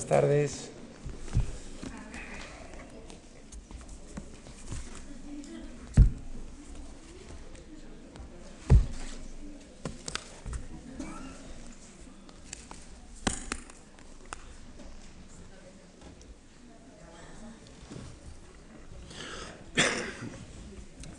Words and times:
buenas 0.00 0.06
tardes. 0.06 0.70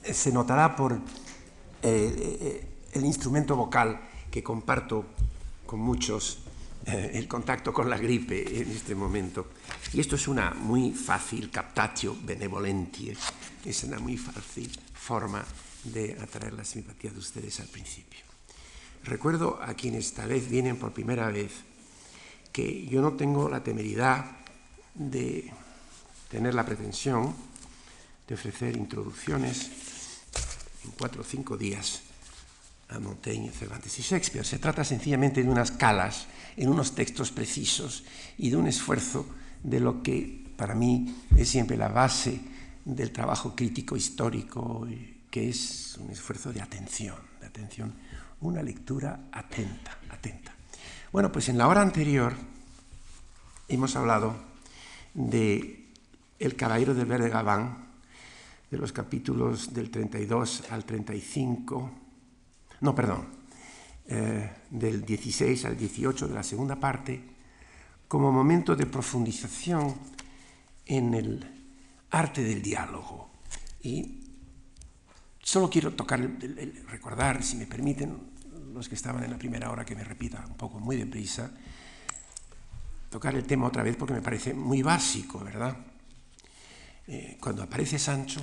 Se 0.03 0.31
notará 0.31 0.75
por 0.75 0.93
eh, 0.93 0.99
eh, 1.83 2.67
el 2.93 3.05
instrumento 3.05 3.55
vocal 3.55 3.99
que 4.29 4.43
comparto 4.43 5.05
con 5.65 5.79
muchos 5.79 6.39
eh, 6.45 6.50
el 6.85 7.27
contacto 7.27 7.73
con 7.73 7.89
la 7.89 7.97
gripe 7.97 8.61
en 8.61 8.71
este 8.71 8.95
momento. 8.95 9.51
Y 9.93 9.99
esto 9.99 10.15
es 10.15 10.27
una 10.27 10.51
muy 10.51 10.91
fácil 10.91 11.49
captatio 11.51 12.17
benevolenti, 12.23 13.13
es 13.65 13.83
una 13.83 13.99
muy 13.99 14.17
fácil 14.17 14.71
forma 14.93 15.43
de 15.83 16.17
atraer 16.21 16.53
la 16.53 16.65
simpatía 16.65 17.11
de 17.11 17.19
ustedes 17.19 17.59
al 17.59 17.67
principio. 17.67 18.19
Recuerdo 19.03 19.59
a 19.61 19.73
quienes 19.73 20.13
tal 20.13 20.29
vez 20.29 20.49
vienen 20.49 20.77
por 20.77 20.93
primera 20.93 21.29
vez 21.29 21.51
que 22.51 22.85
yo 22.87 23.01
no 23.01 23.13
tengo 23.13 23.49
la 23.49 23.63
temeridad 23.63 24.25
de 24.93 25.51
tener 26.29 26.53
la 26.53 26.65
pretensión 26.65 27.33
de 28.27 28.35
ofrecer 28.35 28.77
introducciones 28.77 29.71
en 30.83 30.91
cuatro 30.91 31.21
o 31.21 31.25
cinco 31.25 31.57
días 31.57 32.01
a 32.91 32.99
Montaigne, 32.99 33.51
Cervantes 33.51 33.97
y 33.99 34.01
Shakespeare. 34.01 34.45
Se 34.45 34.59
trata 34.59 34.83
sencillamente 34.83 35.43
de 35.43 35.49
unas 35.49 35.71
calas 35.71 36.27
en 36.57 36.69
unos 36.69 36.93
textos 36.93 37.31
precisos 37.31 38.03
y 38.37 38.49
de 38.49 38.57
un 38.57 38.67
esfuerzo 38.67 39.25
de 39.63 39.79
lo 39.79 40.03
que 40.03 40.43
para 40.57 40.75
mí 40.75 41.15
es 41.35 41.49
siempre 41.49 41.77
la 41.77 41.87
base 41.87 42.39
del 42.83 43.11
trabajo 43.11 43.55
crítico 43.55 43.95
histórico, 43.95 44.85
que 45.29 45.49
es 45.49 45.97
un 45.99 46.11
esfuerzo 46.11 46.51
de 46.51 46.61
atención, 46.61 47.15
de 47.39 47.47
atención, 47.47 47.93
una 48.41 48.61
lectura 48.61 49.27
atenta, 49.31 49.97
atenta. 50.09 50.53
Bueno, 51.11 51.31
pues 51.31 51.47
en 51.49 51.57
la 51.57 51.67
hora 51.67 51.81
anterior 51.81 52.33
hemos 53.67 53.95
hablado 53.95 54.35
de 55.13 55.87
El 56.39 56.55
caballero 56.55 56.93
del 56.93 57.05
verde 57.05 57.29
Gabán, 57.29 57.89
de 58.69 58.77
los 58.77 58.91
capítulos 58.91 59.73
del 59.73 59.91
32 59.91 60.63
al 60.71 60.85
35, 60.85 62.00
no, 62.81 62.93
perdón, 62.95 63.27
eh, 64.07 64.51
del 64.69 65.05
16 65.05 65.65
al 65.65 65.77
18 65.77 66.27
de 66.27 66.33
la 66.33 66.43
segunda 66.43 66.75
parte, 66.75 67.21
como 68.07 68.31
momento 68.31 68.75
de 68.75 68.85
profundización 68.85 69.95
en 70.85 71.13
el 71.13 71.61
arte 72.09 72.43
del 72.43 72.61
diálogo. 72.61 73.29
Y 73.83 74.19
solo 75.41 75.69
quiero 75.69 75.93
tocar, 75.93 76.19
recordar, 76.89 77.43
si 77.43 77.55
me 77.55 77.65
permiten, 77.65 78.31
los 78.73 78.89
que 78.89 78.95
estaban 78.95 79.23
en 79.23 79.31
la 79.31 79.37
primera 79.37 79.69
hora, 79.69 79.85
que 79.85 79.95
me 79.95 80.03
repita 80.03 80.43
un 80.47 80.55
poco 80.55 80.79
muy 80.79 80.97
deprisa, 80.97 81.51
tocar 83.09 83.35
el 83.35 83.43
tema 83.43 83.67
otra 83.67 83.83
vez 83.83 83.95
porque 83.95 84.13
me 84.13 84.21
parece 84.21 84.53
muy 84.53 84.81
básico, 84.81 85.39
¿verdad? 85.39 85.77
Eh, 87.07 87.37
cuando 87.41 87.63
aparece 87.63 87.99
Sancho, 87.99 88.41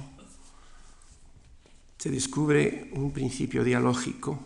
se 1.98 2.10
descubre 2.10 2.90
un 2.94 3.10
principio 3.10 3.64
dialógico 3.64 4.38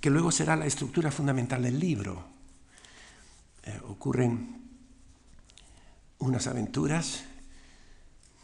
que 0.00 0.10
luego 0.10 0.30
será 0.30 0.54
la 0.54 0.66
estructura 0.66 1.10
fundamental 1.10 1.62
del 1.62 1.80
libro. 1.80 2.22
Eh, 3.62 3.80
ocurren 3.88 4.60
unas 6.18 6.46
aventuras 6.46 7.24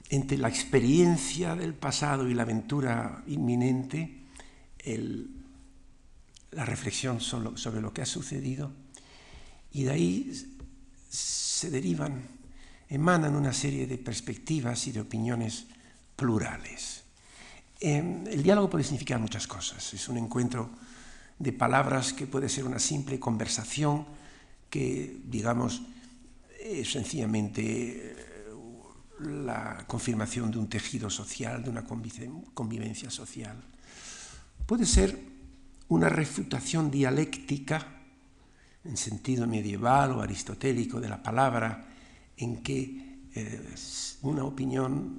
entre 0.09 0.39
la 0.39 0.49
experiencia 0.49 1.55
del 1.55 1.75
pasado 1.75 2.29
y 2.29 2.35
la 2.35 2.43
aventura 2.43 3.23
inminente, 3.27 4.25
la 6.51 6.65
reflexión 6.65 7.21
sobre 7.21 7.81
lo 7.81 7.93
que 7.93 8.03
ha 8.03 8.07
sucedido, 8.07 8.73
y 9.73 9.85
de 9.85 9.91
ahí 9.93 10.33
se 11.09 11.71
derivan, 11.71 12.23
emanan 12.89 13.37
una 13.37 13.53
serie 13.53 13.87
de 13.87 13.99
perspectivas 13.99 14.87
y 14.89 14.93
de 14.93 15.01
opiniones 15.01 15.67
plurales. 16.17 17.00
Em, 17.81 18.27
el 18.27 18.43
diálogo 18.43 18.69
puede 18.69 18.85
significar 18.85 19.19
muchas 19.19 19.47
cosas. 19.47 19.95
Es 19.95 20.09
un 20.09 20.19
encuentro 20.19 20.71
de 21.39 21.53
palabras 21.53 22.13
que 22.13 22.27
puede 22.27 22.51
ser 22.51 22.67
una 22.67 22.79
simple 22.79 23.19
conversación 23.19 24.05
que, 24.69 25.21
digamos, 25.25 25.83
es 26.61 26.93
sencillamente 26.93 28.13
eh, 28.13 28.17
la 29.21 29.85
confirmación 29.87 30.51
de 30.51 30.59
un 30.59 30.69
tejido 30.69 31.09
social, 31.09 31.65
de 31.65 31.71
una 31.71 31.85
convivencia 31.85 33.11
social. 33.11 33.57
Puede 34.67 34.85
ser 34.85 35.19
una 35.89 36.11
refutación 36.11 36.91
dialéctica 36.91 37.87
en 38.85 38.97
sentido 38.97 39.47
medieval 39.47 40.13
o 40.13 40.21
aristotélico 40.21 41.01
de 41.01 41.09
la 41.09 41.23
palabra, 41.23 41.87
en 42.37 42.63
que 42.63 43.21
eh, 43.35 43.75
una 44.23 44.45
opinión 44.45 45.19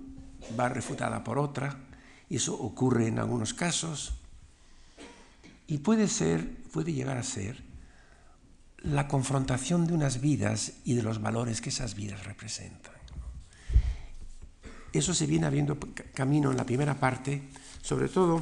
va 0.59 0.69
refutada 0.69 1.23
por 1.23 1.37
otra, 1.37 1.90
y 2.31 2.37
eso 2.37 2.55
ocurre 2.55 3.07
en 3.07 3.19
algunos 3.19 3.53
casos. 3.53 4.13
Y 5.67 5.79
puede 5.79 6.07
ser, 6.07 6.63
puede 6.71 6.93
llegar 6.93 7.17
a 7.17 7.23
ser, 7.23 7.61
la 8.77 9.09
confrontación 9.09 9.85
de 9.85 9.93
unas 9.93 10.21
vidas 10.21 10.75
y 10.85 10.93
de 10.93 11.03
los 11.03 11.21
valores 11.21 11.59
que 11.59 11.67
esas 11.67 11.93
vidas 11.93 12.23
representan. 12.23 12.93
Eso 14.93 15.13
se 15.13 15.25
viene 15.25 15.45
habiendo 15.45 15.77
camino 16.13 16.51
en 16.51 16.57
la 16.57 16.65
primera 16.65 16.97
parte, 16.97 17.49
sobre 17.81 18.07
todo 18.07 18.41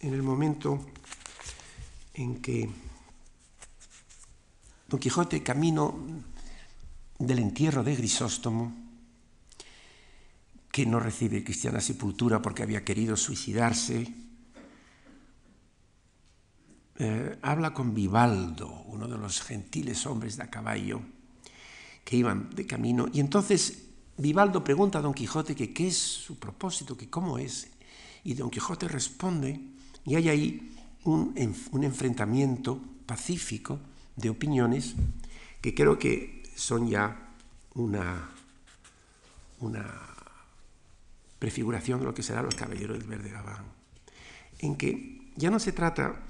en 0.00 0.14
el 0.14 0.22
momento 0.24 0.84
en 2.14 2.42
que 2.42 2.68
Don 4.88 4.98
Quijote, 4.98 5.44
camino 5.44 5.94
del 7.20 7.38
entierro 7.38 7.84
de 7.84 7.94
Grisóstomo, 7.94 8.81
que 10.72 10.86
no 10.86 10.98
recibe 10.98 11.44
cristiana 11.44 11.82
sepultura 11.82 12.40
porque 12.40 12.62
había 12.62 12.82
querido 12.82 13.14
suicidarse. 13.14 14.08
Eh, 16.96 17.38
habla 17.42 17.74
con 17.74 17.94
Vivaldo, 17.94 18.84
uno 18.86 19.06
de 19.06 19.18
los 19.18 19.42
gentiles 19.42 20.06
hombres 20.06 20.38
de 20.38 20.44
a 20.44 20.50
caballo 20.50 21.02
que 22.04 22.16
iban 22.16 22.50
de 22.50 22.66
camino, 22.66 23.06
y 23.12 23.20
entonces 23.20 23.84
Vivaldo 24.16 24.64
pregunta 24.64 24.98
a 24.98 25.02
Don 25.02 25.14
Quijote 25.14 25.54
que 25.54 25.72
qué 25.72 25.88
es 25.88 25.96
su 25.96 26.38
propósito, 26.38 26.96
que 26.96 27.08
cómo 27.08 27.38
es, 27.38 27.68
y 28.24 28.34
Don 28.34 28.50
Quijote 28.50 28.88
responde, 28.88 29.60
y 30.04 30.16
hay 30.16 30.28
ahí 30.28 30.74
un, 31.04 31.34
un 31.70 31.84
enfrentamiento 31.84 32.80
pacífico 33.06 33.78
de 34.16 34.30
opiniones 34.30 34.94
que 35.60 35.74
creo 35.74 35.98
que 35.98 36.42
son 36.56 36.88
ya 36.88 37.34
una, 37.74 38.30
una 39.60 40.11
prefiguración 41.42 41.98
de 41.98 42.06
lo 42.06 42.14
que 42.14 42.22
serán 42.22 42.44
los 42.44 42.54
caballeros 42.54 42.96
del 42.96 43.08
verde 43.08 43.30
Gabán, 43.30 43.64
en 44.60 44.76
que 44.76 45.32
ya 45.34 45.50
no 45.50 45.58
se 45.58 45.72
trata 45.72 46.22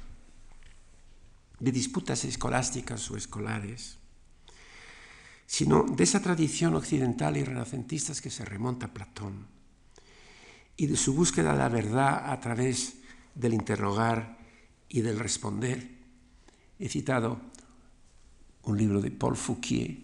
de 1.61 1.71
disputas 1.71 2.25
escolásticas 2.25 3.11
o 3.11 3.19
escolares, 3.19 3.99
sino 5.45 5.84
de 5.84 6.03
esa 6.03 6.23
tradición 6.23 6.75
occidental 6.77 7.37
y 7.37 7.45
renacentista 7.45 8.15
que 8.23 8.31
se 8.31 8.47
remonta 8.47 8.87
a 8.87 8.95
Platón 8.95 9.49
y 10.78 10.87
de 10.87 10.97
su 10.97 11.12
búsqueda 11.12 11.53
de 11.53 11.59
la 11.59 11.69
verdad 11.69 12.33
a 12.33 12.41
través 12.41 12.97
del 13.34 13.53
interrogar 13.53 14.39
y 14.89 15.03
del 15.03 15.19
responder. 15.19 15.91
He 16.79 16.89
citado 16.89 17.39
un 18.62 18.79
libro 18.79 19.03
de 19.03 19.11
Paul 19.11 19.37
Fouquier, 19.37 19.99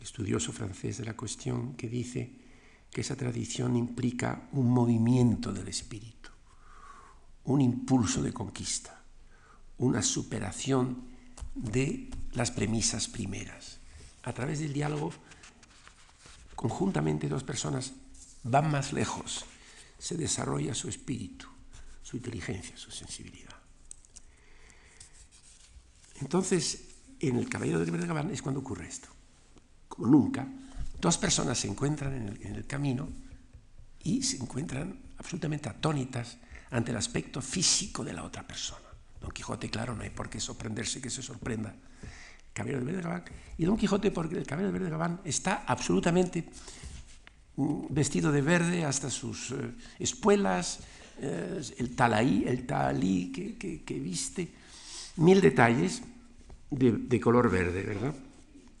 estudioso 0.00 0.50
francés 0.50 0.96
de 0.96 1.04
la 1.04 1.12
cuestión, 1.12 1.74
que 1.74 1.90
dice 1.90 2.47
que 2.90 3.02
esa 3.02 3.16
tradición 3.16 3.76
implica 3.76 4.48
un 4.52 4.70
movimiento 4.70 5.52
del 5.52 5.68
espíritu, 5.68 6.30
un 7.44 7.60
impulso 7.60 8.22
de 8.22 8.32
conquista, 8.32 9.02
una 9.78 10.02
superación 10.02 11.08
de 11.54 12.10
las 12.32 12.50
premisas 12.50 13.08
primeras. 13.08 13.78
A 14.22 14.32
través 14.32 14.60
del 14.60 14.72
diálogo, 14.72 15.12
conjuntamente 16.54 17.28
dos 17.28 17.44
personas 17.44 17.92
van 18.42 18.70
más 18.70 18.92
lejos, 18.92 19.44
se 19.98 20.16
desarrolla 20.16 20.74
su 20.74 20.88
espíritu, 20.88 21.46
su 22.02 22.16
inteligencia, 22.16 22.76
su 22.76 22.90
sensibilidad. 22.90 23.56
Entonces, 26.20 26.84
en 27.20 27.36
el 27.36 27.48
Caballero 27.48 27.84
de 27.84 27.90
Vergabán 27.90 28.30
es 28.30 28.42
cuando 28.42 28.60
ocurre 28.60 28.88
esto. 28.88 29.08
Como 29.88 30.08
nunca, 30.08 30.46
Dos 31.00 31.16
personas 31.16 31.58
se 31.58 31.68
encuentran 31.68 32.12
en 32.42 32.54
el, 32.56 32.66
camino 32.66 33.08
y 34.02 34.22
se 34.22 34.36
encuentran 34.36 34.98
absolutamente 35.16 35.68
atónitas 35.68 36.38
ante 36.70 36.90
el 36.90 36.96
aspecto 36.96 37.40
físico 37.40 38.04
de 38.04 38.12
la 38.12 38.24
otra 38.24 38.46
persona. 38.46 38.86
Don 39.20 39.30
Quijote, 39.30 39.70
claro, 39.70 39.94
no 39.94 40.02
hay 40.02 40.10
por 40.10 40.28
qué 40.28 40.40
sorprenderse 40.40 41.00
que 41.00 41.10
se 41.10 41.22
sorprenda 41.22 41.74
Caballero 42.52 42.78
del 42.78 42.86
Verde 42.86 43.02
Gabán, 43.02 43.24
y 43.56 43.64
Don 43.64 43.76
Quijote 43.76 44.10
porque 44.10 44.36
el 44.36 44.46
Caballero 44.46 44.72
del 44.72 44.80
Verde 44.80 44.90
Gabán 44.90 45.20
está 45.24 45.64
absolutamente 45.66 46.44
mm, 47.54 47.86
vestido 47.90 48.32
de 48.32 48.42
verde 48.42 48.84
hasta 48.84 49.10
sus 49.10 49.52
eh, 49.52 49.74
espuelas, 50.00 50.80
eh, 51.20 51.62
el 51.78 51.94
talaí, 51.94 52.44
el 52.46 52.66
talí 52.66 53.30
que, 53.30 54.00
viste, 54.00 54.48
mil 55.16 55.40
detalles 55.40 56.02
de, 56.70 56.92
de 56.92 57.20
color 57.20 57.48
verde, 57.48 57.84
¿verdad? 57.84 58.14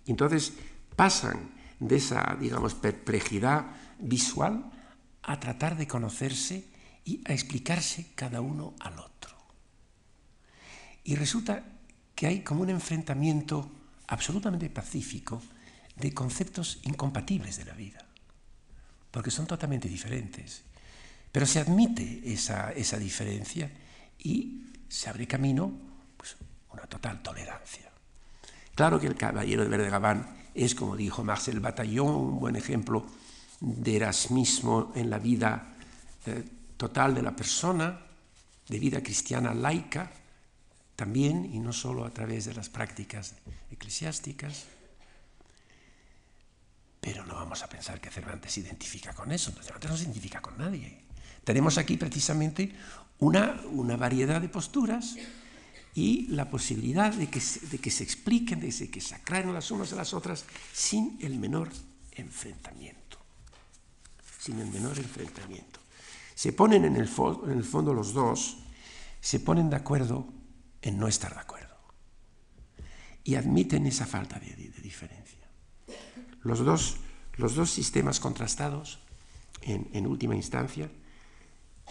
Entonces 0.06 0.52
pasan 0.96 1.57
de 1.80 1.96
esa, 1.96 2.36
digamos, 2.40 2.74
perplejidad 2.74 3.66
visual 3.98 4.70
a 5.22 5.40
tratar 5.40 5.76
de 5.76 5.86
conocerse 5.86 6.68
y 7.04 7.22
a 7.26 7.32
explicarse 7.32 8.12
cada 8.14 8.40
uno 8.40 8.74
al 8.80 8.98
otro. 8.98 9.36
Y 11.04 11.14
resulta 11.16 11.64
que 12.14 12.26
hay 12.26 12.40
como 12.40 12.62
un 12.62 12.70
enfrentamiento 12.70 13.70
absolutamente 14.08 14.68
pacífico 14.70 15.40
de 15.96 16.12
conceptos 16.12 16.80
incompatibles 16.82 17.56
de 17.56 17.64
la 17.64 17.74
vida, 17.74 18.04
porque 19.10 19.30
son 19.30 19.46
totalmente 19.46 19.88
diferentes. 19.88 20.64
Pero 21.30 21.46
se 21.46 21.60
admite 21.60 22.22
esa, 22.24 22.72
diferencia 22.98 23.70
y 24.18 24.64
se 24.88 25.08
abre 25.10 25.26
camino 25.26 25.72
pues, 26.16 26.36
una 26.72 26.86
total 26.86 27.22
tolerancia. 27.22 27.87
Claro 28.78 29.00
que 29.00 29.08
el 29.08 29.16
caballero 29.16 29.64
de 29.64 29.68
Verde 29.70 29.90
Gabán 29.90 30.24
es, 30.54 30.76
como 30.76 30.96
dijo 30.96 31.24
Marcel 31.24 31.58
Batallón, 31.58 32.14
un 32.14 32.38
buen 32.38 32.54
ejemplo 32.54 33.04
de 33.58 33.96
erasmismo 33.96 34.92
en 34.94 35.10
la 35.10 35.18
vida 35.18 35.74
eh, 36.24 36.44
total 36.76 37.12
de 37.12 37.22
la 37.22 37.34
persona, 37.34 37.98
de 38.68 38.78
vida 38.78 39.02
cristiana 39.02 39.52
laica, 39.52 40.12
también, 40.94 41.50
y 41.52 41.58
no 41.58 41.72
solo 41.72 42.04
a 42.04 42.10
través 42.10 42.44
de 42.44 42.54
las 42.54 42.68
prácticas 42.68 43.34
eclesiásticas. 43.72 44.66
Pero 47.00 47.26
no 47.26 47.34
vamos 47.34 47.64
a 47.64 47.68
pensar 47.68 48.00
que 48.00 48.10
Cervantes 48.10 48.52
se 48.52 48.60
identifica 48.60 49.12
con 49.12 49.32
eso, 49.32 49.50
Cervantes 49.60 49.90
no 49.90 49.96
se 49.96 50.04
identifica 50.04 50.40
con 50.40 50.56
nadie. 50.56 51.02
Tenemos 51.42 51.78
aquí 51.78 51.96
precisamente 51.96 52.72
una, 53.18 53.60
una 53.72 53.96
variedad 53.96 54.40
de 54.40 54.48
posturas 54.48 55.16
y 55.98 56.28
la 56.28 56.48
posibilidad 56.48 57.12
de 57.12 57.26
que, 57.26 57.40
se, 57.40 58.04
expliquen, 58.04 58.60
de 58.60 58.70
que 58.88 59.00
se 59.00 59.16
aclaren 59.16 59.52
las 59.52 59.72
unas 59.72 59.92
a 59.92 59.96
las 59.96 60.14
otras 60.14 60.44
sin 60.72 61.18
el 61.20 61.40
menor 61.40 61.70
enfrentamiento. 62.12 63.18
Sin 64.38 64.60
el 64.60 64.68
menor 64.68 64.96
enfrentamiento. 64.96 65.80
Se 66.36 66.52
ponen 66.52 66.84
en 66.84 66.94
el, 66.94 67.08
fondo 67.08 67.92
los 67.92 68.12
dos, 68.12 68.58
se 69.20 69.40
ponen 69.40 69.70
de 69.70 69.74
acuerdo 69.74 70.28
en 70.82 70.98
no 70.98 71.08
estar 71.08 71.34
de 71.34 71.40
acuerdo. 71.40 71.76
Y 73.24 73.34
admiten 73.34 73.84
esa 73.84 74.06
falta 74.06 74.38
de, 74.38 74.54
diferencia. 74.80 75.50
Los 76.42 76.60
dos, 76.60 76.98
los 77.38 77.56
dos, 77.56 77.70
sistemas 77.70 78.20
contrastados, 78.20 79.00
en 79.62 80.06
última 80.06 80.36
instancia, 80.36 80.88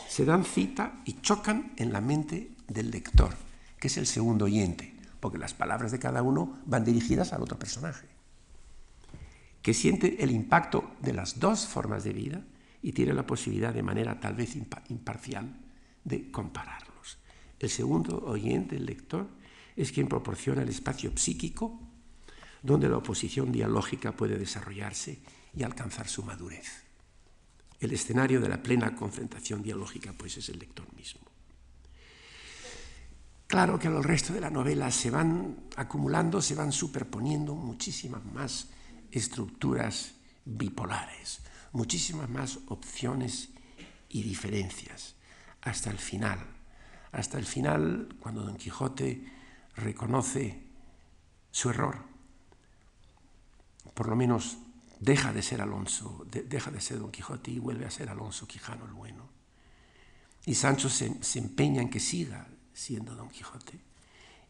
se 0.08 0.24
dan 0.24 0.46
cita 0.46 1.02
y 1.04 1.20
chocan 1.20 1.74
en 1.76 1.92
la 1.92 2.00
mente 2.00 2.56
del 2.70 2.90
lector, 2.90 3.47
que 3.80 3.88
es 3.88 3.98
el 3.98 4.08
segundo 4.08 4.46
oyente, 4.46 4.96
porque 5.20 5.38
las 5.38 5.54
palabras 5.54 5.92
de 5.92 6.00
cada 6.00 6.22
uno 6.22 6.60
van 6.66 6.86
dirigidas 6.86 7.34
al 7.34 7.42
otro 7.42 7.60
personaje, 7.60 8.08
que 9.62 9.74
siente 9.74 10.24
el 10.24 10.32
impacto 10.32 10.92
de 11.02 11.14
las 11.14 11.40
dos 11.40 11.66
formas 11.66 12.04
de 12.04 12.14
vida 12.14 12.42
y 12.82 12.94
tiene 12.94 13.14
la 13.14 13.26
posibilidad 13.26 13.74
de 13.74 13.84
manera 13.84 14.20
tal 14.20 14.36
vez 14.36 14.56
imparcial 14.56 15.58
de 16.04 16.32
compararlos. 16.32 17.18
El 17.60 17.70
segundo 17.70 18.24
oyente, 18.26 18.76
el 18.78 18.86
lector, 18.86 19.28
es 19.76 19.92
quien 19.92 20.08
proporciona 20.08 20.62
el 20.62 20.70
espacio 20.70 21.12
psíquico 21.16 21.80
donde 22.64 22.90
la 22.90 22.98
oposición 22.98 23.52
dialógica 23.52 24.12
puede 24.12 24.38
desarrollarse 24.38 25.20
y 25.56 25.64
alcanzar 25.64 26.08
su 26.08 26.24
madurez. 26.24 26.84
El 27.80 27.94
escenario 27.94 28.42
de 28.42 28.50
la 28.50 28.64
plena 28.64 28.96
confrontación 28.96 29.62
dialógica 29.62 30.14
pues 30.18 30.38
es 30.38 30.50
el 30.50 30.60
lector 30.60 30.86
mismo. 30.96 31.27
Claro 33.48 33.80
que 33.80 33.88
el 33.88 34.04
resto 34.04 34.34
de 34.34 34.42
la 34.42 34.50
novela 34.50 34.92
se 34.92 35.10
van 35.10 35.70
acumulando, 35.78 36.42
se 36.42 36.54
van 36.54 36.74
superponiendo 36.74 37.56
muchísimas 37.56 38.24
más 38.26 38.68
estructuras 39.10 40.16
bipolares, 40.44 41.40
muchísimas 41.72 42.30
más 42.30 42.60
opciones 42.68 43.50
y 44.10 44.24
diferencias, 44.24 45.16
hasta 45.62 45.90
el 45.90 45.98
final. 45.98 46.40
Hasta 47.14 47.40
el 47.40 47.46
final, 47.46 48.18
cuando 48.20 48.44
Don 48.44 48.58
Quijote 48.58 49.24
reconoce 49.78 50.62
su 51.50 51.70
error, 51.70 52.04
por 53.94 54.10
lo 54.10 54.18
menos 54.18 54.58
deja 55.00 55.32
de 55.32 55.42
ser 55.42 55.62
Alonso, 55.62 56.26
deja 56.30 56.70
de 56.70 56.82
ser 56.82 57.00
Don 57.00 57.12
Quijote 57.12 57.52
y 57.52 57.60
vuelve 57.60 57.86
a 57.86 57.92
ser 57.92 58.10
Alonso 58.10 58.46
Quijano 58.46 58.86
el 58.86 58.92
bueno. 58.92 59.30
Y 60.46 60.56
Sancho 60.56 60.90
se 60.90 61.40
empeña 61.40 61.82
en 61.82 61.90
que 61.90 62.02
siga 62.02 62.48
siendo 62.78 63.16
Don 63.16 63.30
Quijote. 63.30 63.80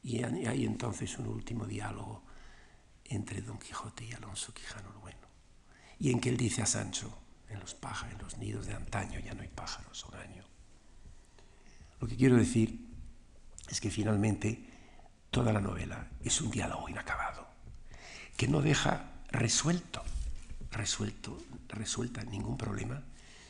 Y 0.04 0.24
hay 0.24 0.66
entonces 0.66 1.18
un 1.18 1.28
último 1.28 1.66
diálogo 1.66 2.24
entre 3.06 3.42
Don 3.42 3.58
Quijote 3.58 4.06
y 4.06 4.14
Alonso 4.14 4.54
Quijano 4.54 4.90
el 4.92 4.98
bueno. 4.98 5.28
Y 6.00 6.12
en 6.12 6.20
que 6.20 6.30
él 6.30 6.38
dice 6.38 6.62
a 6.62 6.66
Sancho, 6.66 7.18
en 7.50 7.60
los 7.60 7.74
pájaros, 7.74 8.14
en 8.14 8.22
los 8.22 8.38
nidos 8.38 8.68
de 8.68 8.74
antaño 8.74 9.20
ya 9.20 9.34
no 9.34 9.42
hay 9.42 9.48
pájaros, 9.48 10.06
año. 10.14 10.44
Lo 12.00 12.08
que 12.08 12.16
quiero 12.16 12.36
decir 12.36 12.80
es 13.70 13.82
que 13.82 13.90
finalmente 13.90 14.70
toda 15.32 15.52
la 15.52 15.62
novela 15.62 16.08
es 16.24 16.40
un 16.42 16.52
diálogo 16.52 16.88
inacabado, 16.90 17.48
que 18.36 18.48
no 18.48 18.62
deja 18.62 19.12
resuelto, 19.30 20.04
resuelto, 20.72 21.38
resuelta 21.70 22.24
ningún 22.24 22.58
problema, 22.58 23.04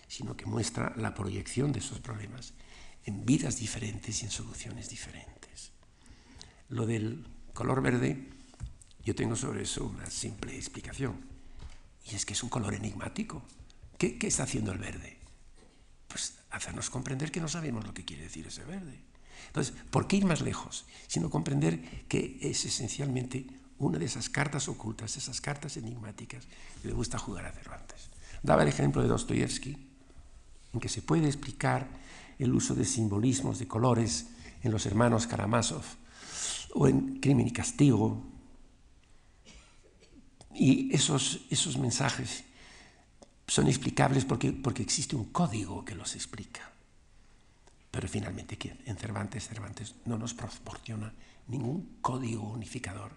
sino 0.08 0.38
que 0.38 0.46
muestra 0.46 0.94
la 0.96 1.14
proyección 1.14 1.72
de 1.74 1.80
esos 1.80 2.00
problemas 2.00 2.54
en 3.08 3.26
vidas 3.26 3.58
diferentes 3.58 4.22
y 4.22 4.26
en 4.26 4.32
soluciones 4.32 4.90
diferentes. 4.90 5.72
Lo 6.70 6.86
del 6.86 7.26
color 7.54 7.82
verde, 7.82 8.30
yo 9.04 9.16
tengo 9.16 9.36
sobre 9.38 9.64
eso 9.64 9.86
una 9.86 10.10
simple 10.10 10.56
explicación, 10.56 11.16
y 12.06 12.16
es 12.16 12.26
que 12.26 12.34
es 12.34 12.44
un 12.44 12.50
color 12.50 12.74
enigmático. 12.74 13.42
¿Qué, 13.98 14.18
está 14.22 14.44
haciendo 14.44 14.74
el 14.74 14.78
verde? 14.78 15.18
Pues 16.10 16.36
hacernos 16.52 16.90
comprender 16.90 17.32
que 17.32 17.40
no 17.40 17.48
sabemos 17.48 17.86
lo 17.86 17.94
que 17.94 18.04
quiere 18.04 18.24
decir 18.24 18.46
ese 18.46 18.66
verde. 18.66 19.00
Entonces, 19.48 19.74
¿por 19.90 20.08
qué 20.08 20.18
ir 20.18 20.26
más 20.26 20.42
lejos? 20.42 20.86
Sino 21.08 21.30
comprender 21.30 22.06
que 22.08 22.38
es 22.42 22.66
esencialmente 22.66 23.48
una 23.78 24.00
de 24.00 24.06
esas 24.06 24.30
cartas 24.30 24.68
ocultas, 24.68 25.16
esas 25.16 25.40
cartas 25.40 25.78
enigmáticas 25.78 26.46
que 26.82 26.90
le 26.90 26.94
gusta 26.94 27.18
jugar 27.18 27.46
a 27.46 27.54
Cervantes. 27.54 28.10
Daba 28.44 28.64
el 28.64 28.70
ejemplo 28.70 29.02
de 29.02 29.08
Dostoyevsky, 29.08 29.78
en 30.74 30.80
que 30.82 30.90
se 30.90 31.02
puede 31.02 31.28
explicar 31.28 31.88
el 32.40 32.54
uso 32.54 32.76
de 32.76 32.86
simbolismos, 32.86 33.60
de 33.60 33.68
colores 33.68 34.28
en 34.64 34.72
los 34.72 34.86
hermanos 34.86 35.28
Karamazov, 35.28 35.84
o 36.74 36.88
en 36.88 37.20
Crimen 37.20 37.48
y 37.48 37.52
Castigo. 37.52 38.24
Y 40.54 40.94
esos, 40.94 41.42
esos 41.50 41.78
mensajes 41.78 42.44
son 43.48 43.68
explicables 43.68 44.26
porque, 44.26 44.52
porque 44.52 44.84
existe 44.84 45.16
un 45.16 45.26
código 45.26 45.86
que 45.86 45.96
los 45.96 46.16
explica. 46.16 46.72
Pero 47.92 48.08
finalmente 48.08 48.58
en 48.86 48.98
Cervantes, 48.98 49.48
Cervantes 49.48 49.96
no 50.06 50.18
nos 50.18 50.34
proporciona 50.34 51.14
ningún 51.48 51.98
código 52.02 52.44
unificador 52.44 53.12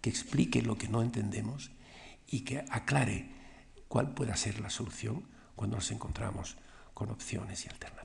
que 0.00 0.10
explique 0.10 0.62
lo 0.62 0.76
que 0.76 0.88
no 0.88 1.02
entendemos 1.02 1.70
y 2.26 2.40
que 2.40 2.64
aclare 2.70 3.28
cuál 3.88 4.14
pueda 4.14 4.36
ser 4.36 4.60
la 4.60 4.70
solución 4.70 5.24
cuando 5.54 5.76
nos 5.76 5.90
encontramos 5.90 6.56
con 6.94 7.10
opciones 7.10 7.64
y 7.64 7.68
alternativas. 7.68 8.03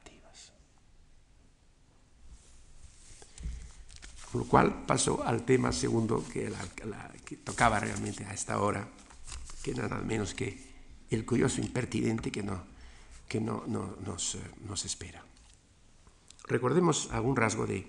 Con 4.31 4.41
lo 4.41 4.47
cual 4.47 4.85
paso 4.85 5.23
al 5.25 5.43
tema 5.43 5.71
segundo 5.71 6.23
que, 6.31 6.53
que 7.25 7.37
tocaba 7.37 7.79
realmente 7.79 8.25
a 8.25 8.33
esta 8.33 8.59
hora, 8.59 8.87
que 9.63 9.73
nada 9.73 9.97
menos 10.01 10.33
que 10.33 10.69
el 11.09 11.25
curioso 11.25 11.61
impertinente 11.61 12.31
que, 12.31 12.43
no, 12.43 12.63
que 13.27 13.41
no, 13.41 13.63
nos, 13.67 14.35
eh, 14.35 14.39
nos, 14.67 14.85
espera. 14.85 15.23
Recordemos 16.47 17.09
algún 17.11 17.35
rasgo 17.35 17.65
de, 17.65 17.87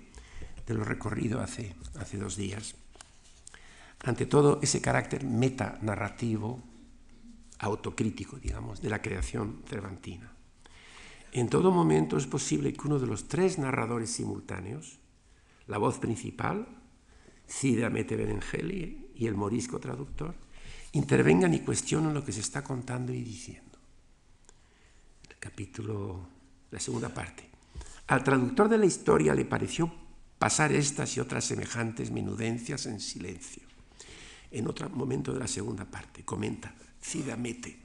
de 0.66 0.74
lo 0.74 0.84
recorrido 0.84 1.40
hace, 1.40 1.74
hace 1.98 2.16
dos 2.16 2.36
días. 2.36 2.74
Ante 4.02 4.24
todo, 4.24 4.60
ese 4.62 4.80
carácter 4.80 5.24
metanarrativo, 5.24 6.62
autocrítico, 7.58 8.38
digamos, 8.38 8.80
de 8.80 8.88
la 8.88 9.02
creación 9.02 9.62
cervantina. 9.68 10.32
En 11.32 11.48
todo 11.48 11.70
momento 11.70 12.16
es 12.16 12.26
posible 12.26 12.72
que 12.72 12.86
uno 12.86 12.98
de 12.98 13.06
los 13.06 13.28
tres 13.28 13.58
narradores 13.58 14.10
simultáneos, 14.10 14.99
la 15.70 15.78
voz 15.78 15.98
principal, 15.98 16.66
Cida 17.48 17.88
Mete 17.90 18.16
Benengeli 18.16 19.12
y 19.14 19.26
el 19.26 19.36
morisco 19.36 19.78
traductor, 19.78 20.34
intervengan 20.92 21.54
y 21.54 21.60
cuestionen 21.60 22.12
lo 22.12 22.24
que 22.24 22.32
se 22.32 22.40
está 22.40 22.62
contando 22.64 23.12
y 23.12 23.22
diciendo. 23.22 23.78
El 25.28 25.38
capítulo, 25.38 26.26
la 26.72 26.80
segunda 26.80 27.08
parte. 27.08 27.48
Al 28.08 28.24
traductor 28.24 28.68
de 28.68 28.78
la 28.78 28.86
historia 28.86 29.32
le 29.32 29.44
pareció 29.44 29.92
pasar 30.38 30.72
estas 30.72 31.16
y 31.16 31.20
otras 31.20 31.44
semejantes 31.44 32.10
menudencias 32.10 32.86
en 32.86 33.00
silencio. 33.00 33.62
en 34.52 34.66
otro 34.66 34.90
momento 34.90 35.32
de 35.32 35.38
la 35.38 35.46
segunda 35.46 35.84
parte. 35.84 36.24
Comenta, 36.24 36.74
Cida 37.00 37.36
Mete. 37.36 37.78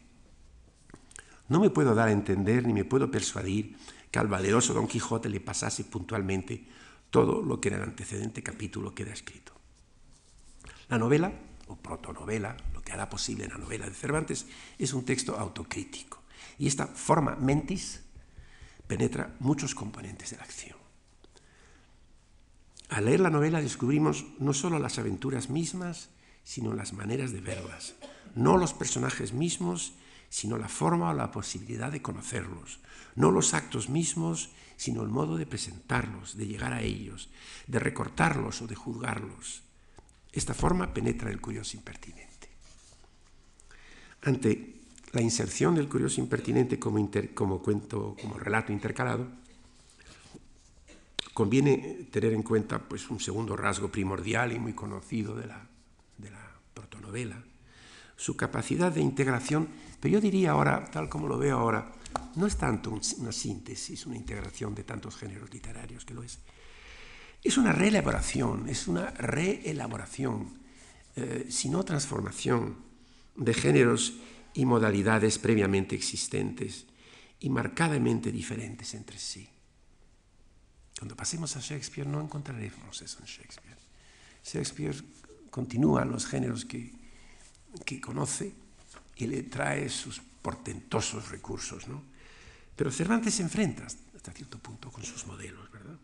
No 1.48 1.60
me 1.60 1.70
puedo 1.70 1.94
dar 1.94 2.08
a 2.08 2.12
entender 2.12 2.65
ni 2.65 2.74
me 2.74 2.86
puedo 2.86 3.12
persuadir 3.12 3.77
que 4.10 4.18
al 4.18 4.27
valeroso 4.27 4.74
Don 4.74 4.88
Quijote 4.88 5.30
le 5.30 5.42
pasase 5.42 5.84
puntualmente 5.84 6.65
todo 7.15 7.41
lo 7.41 7.62
que 7.62 7.69
en 7.69 7.75
el 7.75 7.84
antecedente 7.84 8.43
capítulo 8.43 8.93
queda 8.93 9.13
escrito. 9.13 9.53
La 10.89 11.00
novela, 11.00 11.31
o 11.67 11.77
protonovela, 11.77 12.57
lo 12.74 12.81
que 12.81 12.91
hará 12.91 13.07
posible 13.07 13.48
la 13.48 13.57
novela 13.57 13.88
de 13.88 13.95
Cervantes, 13.95 14.48
es 14.77 14.91
un 14.91 15.05
texto 15.05 15.39
autocrítico. 15.39 16.24
Y 16.60 16.67
esta 16.67 16.88
forma 16.88 17.38
mentis 17.38 18.03
penetra 18.86 19.34
muchos 19.39 19.75
componentes 19.75 20.31
de 20.31 20.36
la 20.36 20.43
acción. 20.43 20.75
Al 22.89 23.05
leer 23.05 23.22
la 23.22 23.29
novela 23.29 23.62
descubrimos 23.62 24.25
no 24.38 24.53
solo 24.53 24.77
las 24.77 25.00
aventuras 25.00 25.50
mismas, 25.50 26.10
sino 26.43 26.74
las 26.74 26.91
maneras 26.91 27.31
de 27.31 27.39
verlas, 27.39 27.95
no 28.36 28.57
los 28.57 28.74
personajes 28.74 29.31
mismos, 29.31 29.93
sino 30.27 30.57
la 30.57 30.67
forma 30.67 31.12
o 31.12 31.13
la 31.13 31.31
posibilidad 31.31 31.93
de 31.93 32.01
conocerlos, 32.01 32.81
no 33.15 33.31
los 33.31 33.53
actos 33.53 33.88
mismos, 33.88 34.50
sino 34.77 35.01
el 35.03 35.10
modo 35.10 35.38
de 35.38 35.46
presentarlos, 35.46 36.38
de 36.38 36.48
llegar 36.48 36.74
a 36.74 36.82
ellos, 36.82 37.29
de 37.67 37.79
recortarlos 37.79 38.62
o 38.62 38.67
de 38.67 38.75
juzgarlos. 38.75 39.63
Esta 40.32 40.53
forma 40.53 40.94
penetra 40.94 41.32
el 41.32 41.39
curioso 41.39 41.77
impertinente. 41.77 42.50
Ante 44.24 44.75
la 45.13 45.22
inserción 45.22 45.75
del 45.75 45.88
curioso 45.88 46.20
impertinente 46.20 46.77
como, 46.77 47.10
como 47.34 47.62
cuento, 47.62 48.17
como 48.22 48.38
relato 48.38 48.74
intercalado, 48.74 49.27
conviene 51.34 52.08
tener 52.12 52.34
en 52.34 52.44
cuenta 52.44 52.79
pues, 52.79 53.10
un 53.10 53.20
segundo 53.20 53.55
rasgo 53.55 53.89
primordial 53.89 54.51
y 54.51 54.60
muy 54.60 54.74
conocido 54.74 55.36
de 55.36 55.48
la, 55.48 55.67
de 56.17 56.32
la 56.32 56.51
protonovela, 56.74 57.44
su 58.15 58.38
capacidad 58.38 58.91
de 58.91 59.01
integración, 59.01 59.67
pero 60.00 60.13
yo 60.13 60.22
diría 60.22 60.51
ahora, 60.51 60.86
tal 60.91 61.10
como 61.10 61.27
lo 61.27 61.38
veo 61.38 61.58
ahora, 61.58 61.91
no 62.36 62.48
es 62.48 62.57
tanto 62.57 63.00
una 63.17 63.31
síntesis, 63.31 64.05
una 64.05 64.17
integración 64.17 64.75
de 64.75 64.84
tantos 64.84 65.15
géneros 65.15 65.53
literarios 65.53 66.05
que 66.05 66.13
lo 66.13 66.24
es. 66.24 66.39
Es 67.43 67.57
una 67.57 67.72
reelaboración, 67.72 68.67
es 68.69 68.88
una 68.88 69.12
reelaboración, 69.12 70.60
eh, 71.15 71.48
sino 71.50 71.84
transformación 71.84 72.77
de 73.36 73.53
géneros 73.53 74.13
y 74.53 74.65
modalidades 74.65 75.38
previamente 75.38 75.95
existentes 75.95 76.86
y 77.39 77.50
marcadamente 77.50 78.31
diferentes 78.31 78.93
entre 78.93 79.19
sí. 79.19 79.48
Cuando 80.98 81.15
pasemos 81.15 81.55
a 81.57 81.60
Shakespeare 81.60 82.07
no 82.07 82.22
encontraremos 82.22 83.01
eso 83.01 83.19
en 83.19 83.25
Shakespeare. 83.25 83.77
Shakespeare 84.43 84.95
continúa 85.50 86.05
los 86.05 86.25
géneros 86.25 86.65
que, 86.65 86.93
que 87.86 88.00
conoce 88.00 88.53
y 89.17 89.27
le 89.27 89.43
trae 89.43 89.89
sus 89.89 90.22
portentosos 90.45 91.31
recursos. 91.31 91.87
¿no? 91.87 92.03
Pero 92.75 92.91
Cervantes 92.91 93.33
se 93.33 93.41
enfrenta 93.41 93.87
hasta 93.87 94.31
cierto 94.31 94.59
punto 94.59 94.91
con 94.91 95.03
sus 95.03 95.25
modelos, 95.25 95.71
¿verdad? 95.71 95.95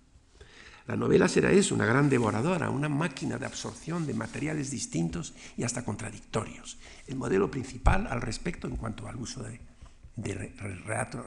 La 0.88 0.95
novela 0.95 1.27
será 1.27 1.51
eso, 1.51 1.75
una 1.75 1.86
gran 1.86 2.10
devoradora, 2.10 2.71
una 2.71 2.89
máquina 2.89 3.38
de 3.38 3.45
absorción 3.45 4.07
de 4.07 4.15
materiales 4.15 4.71
distintos 4.71 5.36
y 5.55 5.62
hasta 5.62 5.86
contradictorios. 5.86 6.79
El 7.05 7.17
modelo 7.17 7.51
principal 7.51 8.07
al 8.07 8.19
respecto 8.19 8.67
en 8.67 8.77
cuanto 8.77 9.07
al 9.07 9.17
uso 9.17 9.43
de, 9.43 9.62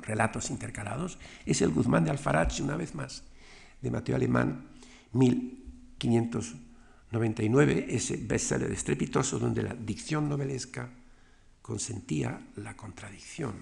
relatos 0.02 0.50
intercalados 0.50 1.20
es 1.46 1.62
el 1.62 1.70
Guzmán 1.70 2.04
de 2.04 2.10
Alfarach, 2.10 2.60
una 2.60 2.76
vez 2.76 2.96
más, 2.96 3.22
de 3.80 3.92
Mateo 3.92 4.16
Alemán, 4.16 4.70
1599, 5.12 7.86
ese 7.90 8.16
bestseller 8.16 8.72
estrepitoso 8.72 9.38
donde 9.38 9.62
la 9.62 9.74
dicción 9.74 10.28
novelesca 10.28 10.90
consentía 11.64 12.38
la 12.56 12.76
contradicción. 12.76 13.54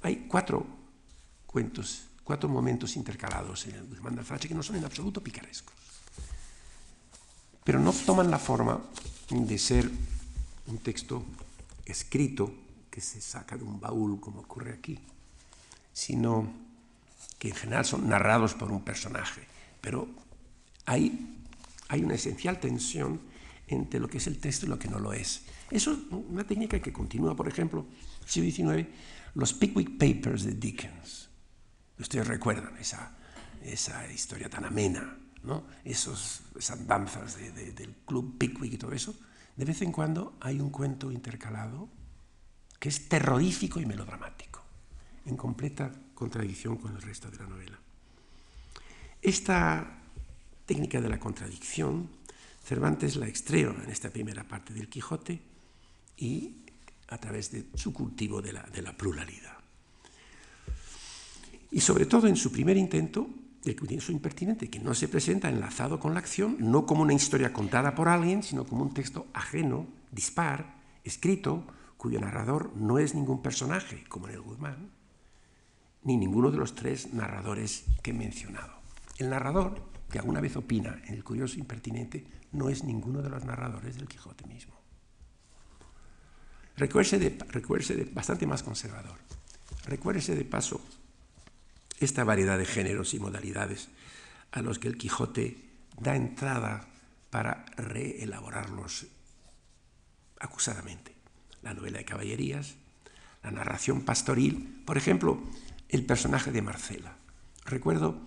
Hay 0.00 0.26
cuatro 0.26 0.66
cuentos, 1.46 2.08
cuatro 2.24 2.48
momentos 2.48 2.96
intercalados 2.96 3.66
en 3.66 3.74
el 3.74 3.84
Guzmán 3.84 4.14
de 4.14 4.20
Alfarache 4.20 4.48
que 4.48 4.54
no 4.54 4.62
son 4.62 4.76
en 4.76 4.84
absoluto 4.84 5.22
picarescos, 5.22 5.74
pero 7.62 7.78
no 7.78 7.92
toman 7.92 8.30
la 8.30 8.38
forma 8.38 8.80
de 9.28 9.58
ser 9.58 9.90
un 10.68 10.78
texto 10.78 11.24
escrito 11.84 12.50
que 12.90 13.02
se 13.02 13.20
saca 13.20 13.58
de 13.58 13.64
un 13.64 13.78
baúl 13.78 14.20
como 14.20 14.40
ocurre 14.40 14.72
aquí, 14.72 14.98
sino 15.92 16.50
que 17.38 17.48
en 17.48 17.54
general 17.54 17.84
son 17.84 18.08
narrados 18.08 18.54
por 18.54 18.72
un 18.72 18.82
personaje 18.82 19.54
pero 19.84 20.08
hay 20.86 21.36
una 21.92 22.14
esencial 22.14 22.58
tensión 22.58 23.20
entre 23.68 24.00
lo 24.00 24.08
que 24.08 24.16
es 24.16 24.26
el 24.26 24.38
texto 24.38 24.64
y 24.64 24.70
lo 24.70 24.78
que 24.78 24.88
no 24.88 24.98
lo 24.98 25.12
es. 25.12 25.42
Eso 25.70 25.92
es 25.92 25.98
una 26.10 26.44
técnica 26.44 26.80
que 26.80 26.92
continúa, 26.92 27.34
por 27.34 27.48
ejemplo, 27.48 27.86
siglo 28.26 28.50
XIX, 28.50 28.88
los 29.34 29.52
Pickwick 29.52 29.98
Papers 29.98 30.44
de 30.44 30.54
Dickens. 30.54 31.28
Ustedes 31.98 32.26
recuerdan 32.26 32.76
esa, 32.78 33.16
esa 33.62 34.10
historia 34.10 34.48
tan 34.48 34.64
amena, 34.64 35.16
¿no? 35.42 35.64
Esos, 35.84 36.42
esas 36.58 36.86
danzas 36.86 37.36
del 37.36 37.94
club 38.04 38.36
Pickwick 38.38 38.74
y 38.74 38.78
todo 38.78 38.92
eso. 38.92 39.14
De 39.56 39.64
vez 39.64 39.82
en 39.82 39.92
cuando 39.92 40.36
hay 40.40 40.60
un 40.60 40.70
cuento 40.70 41.12
intercalado 41.12 41.88
que 42.78 42.88
es 42.88 43.08
terrorífico 43.08 43.80
y 43.80 43.86
melodramático, 43.86 44.62
en 45.24 45.36
completa 45.36 45.90
contradicción 46.14 46.76
con 46.76 46.94
el 46.94 47.02
resto 47.02 47.30
de 47.30 47.38
la 47.38 47.46
novela. 47.46 47.78
Esta 49.22 50.02
técnica 50.66 51.00
de 51.00 51.08
la 51.08 51.18
contradicción, 51.18 52.10
Cervantes 52.62 53.16
la 53.16 53.26
extrae 53.26 53.62
en 53.62 53.90
esta 53.90 54.10
primera 54.10 54.44
parte 54.44 54.72
del 54.72 54.88
Quijote 54.88 55.53
y 56.16 56.56
a 57.08 57.18
través 57.18 57.50
de 57.50 57.66
su 57.74 57.92
cultivo 57.92 58.40
de 58.42 58.52
la, 58.52 58.92
pluralidad. 58.96 59.56
Y 61.70 61.80
sobre 61.80 62.06
todo 62.06 62.26
en 62.26 62.36
su 62.36 62.52
primer 62.52 62.76
intento, 62.76 63.28
el 63.64 63.76
curioso 63.76 64.12
impertinente, 64.12 64.68
que 64.68 64.78
no 64.78 64.94
se 64.94 65.08
presenta 65.08 65.48
enlazado 65.48 65.98
con 65.98 66.14
la 66.14 66.20
acción, 66.20 66.56
no 66.58 66.86
como 66.86 67.02
una 67.02 67.14
historia 67.14 67.52
contada 67.52 67.94
por 67.94 68.08
alguien, 68.08 68.42
sino 68.42 68.64
como 68.64 68.82
un 68.82 68.94
texto 68.94 69.26
ajeno, 69.32 69.86
dispar, 70.12 70.76
escrito, 71.02 71.64
cuyo 71.96 72.20
narrador 72.20 72.76
no 72.76 72.98
es 72.98 73.14
ningún 73.14 73.42
personaje, 73.42 74.04
como 74.08 74.28
en 74.28 74.34
el 74.34 74.40
Guzmán, 74.40 74.90
ni 76.02 76.16
ninguno 76.16 76.50
de 76.50 76.58
los 76.58 76.74
tres 76.74 77.14
narradores 77.14 77.84
que 78.02 78.10
he 78.10 78.14
mencionado. 78.14 78.74
El 79.18 79.30
narrador, 79.30 79.80
que 80.10 80.18
alguna 80.18 80.40
vez 80.40 80.56
opina 80.56 81.00
en 81.06 81.14
el 81.14 81.24
curioso 81.24 81.58
impertinente, 81.58 82.26
no 82.52 82.68
es 82.68 82.84
ninguno 82.84 83.22
de 83.22 83.30
los 83.30 83.44
narradores 83.44 83.96
del 83.96 84.06
Quijote 84.06 84.46
mismo. 84.46 84.73
Recuérdese 86.76 87.18
de, 87.18 87.30
de 87.30 88.10
bastante 88.12 88.46
más 88.46 88.62
conservador. 88.62 89.18
Recuérdese 89.86 90.34
de 90.34 90.44
paso 90.44 90.80
esta 92.00 92.24
variedad 92.24 92.58
de 92.58 92.66
géneros 92.66 93.14
y 93.14 93.20
modalidades 93.20 93.88
a 94.52 94.62
los 94.62 94.78
que 94.78 94.88
el 94.88 94.98
Quijote 94.98 95.56
da 95.98 96.16
entrada 96.16 96.88
para 97.30 97.64
reelaborarlos 97.76 99.06
acusadamente. 100.40 101.14
La 101.62 101.74
novela 101.74 101.98
de 101.98 102.04
caballerías, 102.04 102.74
la 103.42 103.50
narración 103.50 104.02
pastoril, 104.02 104.82
por 104.84 104.96
ejemplo, 104.96 105.40
el 105.88 106.04
personaje 106.04 106.50
de 106.50 106.62
Marcela. 106.62 107.16
Recuerdo 107.64 108.20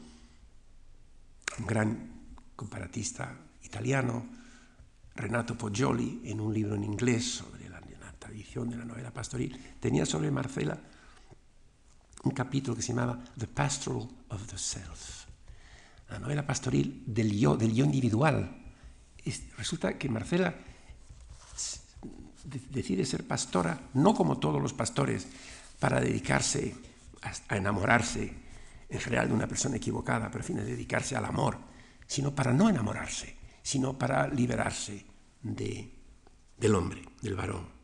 un 1.59 1.65
gran 1.65 2.11
comparatista 2.55 3.35
italiano, 3.63 4.25
Renato 5.15 5.57
Poggioli, 5.57 6.21
en 6.25 6.39
un 6.39 6.53
libro 6.53 6.75
en 6.75 6.83
inglés 6.83 7.25
sobre 7.25 7.66
la, 8.37 8.43
tradición 8.43 8.69
de 8.69 8.77
la 8.77 8.85
novela 8.85 9.11
pastoril, 9.11 9.57
tenía 9.79 10.05
sobre 10.05 10.31
Marcela 10.31 10.77
un 12.23 12.31
capítulo 12.31 12.75
que 12.75 12.81
se 12.81 12.89
llamaba 12.93 13.23
The 13.37 13.47
Pastoral 13.47 14.07
of 14.29 14.47
the 14.47 14.57
Self, 14.57 15.25
la 16.09 16.19
novela 16.19 16.45
pastoril 16.45 17.03
del 17.05 17.37
yo, 17.37 17.55
del 17.55 17.73
yo 17.73 17.85
individual. 17.85 18.73
resulta 19.57 19.97
que 19.97 20.09
Marcela 20.09 20.55
decide 22.69 23.05
ser 23.05 23.25
pastora, 23.25 23.89
no 23.93 24.13
como 24.13 24.37
todos 24.37 24.61
los 24.61 24.73
pastores, 24.73 25.27
para 25.79 25.99
dedicarse 25.99 26.75
a 27.49 27.57
enamorarse 27.57 28.33
en 28.89 28.99
general 28.99 29.27
de 29.27 29.33
una 29.33 29.47
persona 29.47 29.77
equivocada, 29.77 30.31
prefiere 30.31 30.63
dedicarse 30.63 31.15
al 31.15 31.25
amor, 31.25 31.57
sino 32.07 32.33
para 32.33 32.53
no 32.53 32.69
enamorarse, 32.69 33.35
sino 33.61 33.97
para 33.97 34.27
liberarse 34.27 35.05
de, 35.43 35.91
del 36.57 36.75
hombre, 36.75 37.03
del 37.21 37.35
varón. 37.35 37.76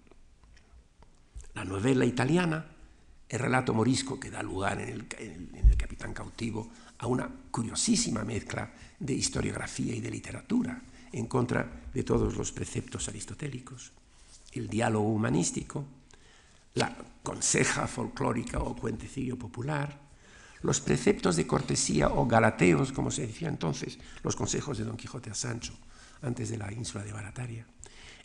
La 1.56 1.64
novela 1.64 2.06
italiana, 2.06 2.66
el 3.30 3.40
relato 3.40 3.74
morisco 3.74 4.20
que 4.20 4.32
da 4.32 4.42
lugar 4.42 4.80
en 4.82 4.90
el, 4.90 5.78
Capitán 5.78 6.14
Cautivo 6.14 6.70
a 7.00 7.08
una 7.08 7.30
curiosísima 7.52 8.24
mezcla 8.24 8.72
de 9.00 9.14
historiografía 9.14 9.96
y 9.96 10.02
de 10.02 10.10
literatura 10.10 10.82
en 11.12 11.28
contra 11.28 11.84
de 11.94 12.04
todos 12.04 12.36
los 12.36 12.52
preceptos 12.52 13.08
aristotélicos, 13.08 13.92
el 14.54 14.68
diálogo 14.68 15.10
humanístico, 15.10 15.86
la 16.76 16.96
conseja 17.22 17.88
folclórica 17.88 18.60
o 18.60 18.76
cuentecillo 18.76 19.38
popular, 19.38 20.00
los 20.64 20.80
preceptos 20.80 21.36
de 21.36 21.46
cortesía 21.46 22.10
o 22.10 22.26
galateos, 22.26 22.92
como 22.92 23.12
se 23.12 23.28
decía 23.28 23.50
entonces, 23.50 24.00
los 24.24 24.36
consejos 24.36 24.78
de 24.78 24.86
Don 24.86 24.98
Quijote 24.98 25.30
a 25.30 25.36
Sancho 25.36 25.74
antes 26.22 26.50
de 26.50 26.58
la 26.58 26.72
ínsula 26.72 27.04
de 27.04 27.12
Barataria, 27.12 27.68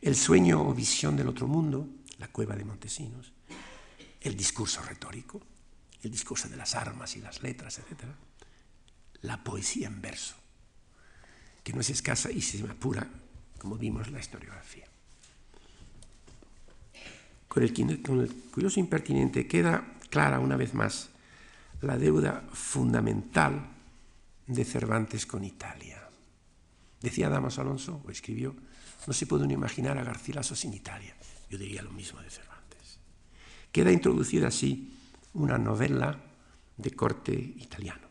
el 0.01 0.15
sueño 0.15 0.63
o 0.67 0.73
visión 0.73 1.17
del 1.17 1.29
otro 1.29 1.49
mundo, 1.49 1.89
la 2.19 2.29
cueva 2.29 2.57
de 2.57 2.65
Montesinos, 2.65 3.33
el 4.21 4.37
discurso 4.37 4.83
retórico, 4.83 5.41
el 6.03 6.11
discurso 6.11 6.49
de 6.49 6.57
las 6.57 6.75
armas 6.75 7.17
y 7.17 7.21
las 7.21 7.43
letras, 7.43 7.79
etc. 7.79 8.05
La 9.23 9.43
poesía 9.43 9.89
en 9.89 10.01
verso, 10.01 10.35
que 11.65 11.73
no 11.73 11.81
es 11.81 11.91
escasa 11.91 12.31
y 12.31 12.41
se 12.41 12.63
apura, 12.69 13.09
como 13.59 13.77
vimos 13.77 14.11
la 14.11 14.21
historiografía. 14.21 14.87
Con 17.49 17.63
el, 17.63 18.03
con 18.03 18.21
el 18.21 18.33
curioso 18.53 18.79
impertinente 18.79 19.47
queda 19.47 19.95
clara 20.11 20.39
una 20.39 20.57
vez 20.57 20.75
más 20.75 21.11
la 21.81 21.97
deuda 21.97 22.49
fundamental 22.53 23.69
de 24.47 24.65
Cervantes 24.65 25.27
con 25.27 25.45
Italia. 25.45 25.88
Decía 27.01 27.29
Damas 27.29 27.59
Alonso, 27.59 28.03
o 28.05 28.11
escribió, 28.11 28.55
no 29.07 29.13
se 29.13 29.27
puede 29.27 29.53
imaginar 29.53 29.99
a 29.99 30.05
Garcilaso 30.05 30.57
sin 30.57 30.75
Italia. 30.75 31.17
Yo 31.49 31.59
diría 31.59 31.83
lo 31.83 31.93
mismo 31.93 32.21
de 32.21 32.31
Cervantes. 32.31 32.99
Queda 33.73 33.93
introducida 33.93 34.49
así 34.49 34.93
una 35.35 35.59
novela 35.59 36.19
de 36.77 36.91
corte 36.91 37.33
italiano. 37.33 38.09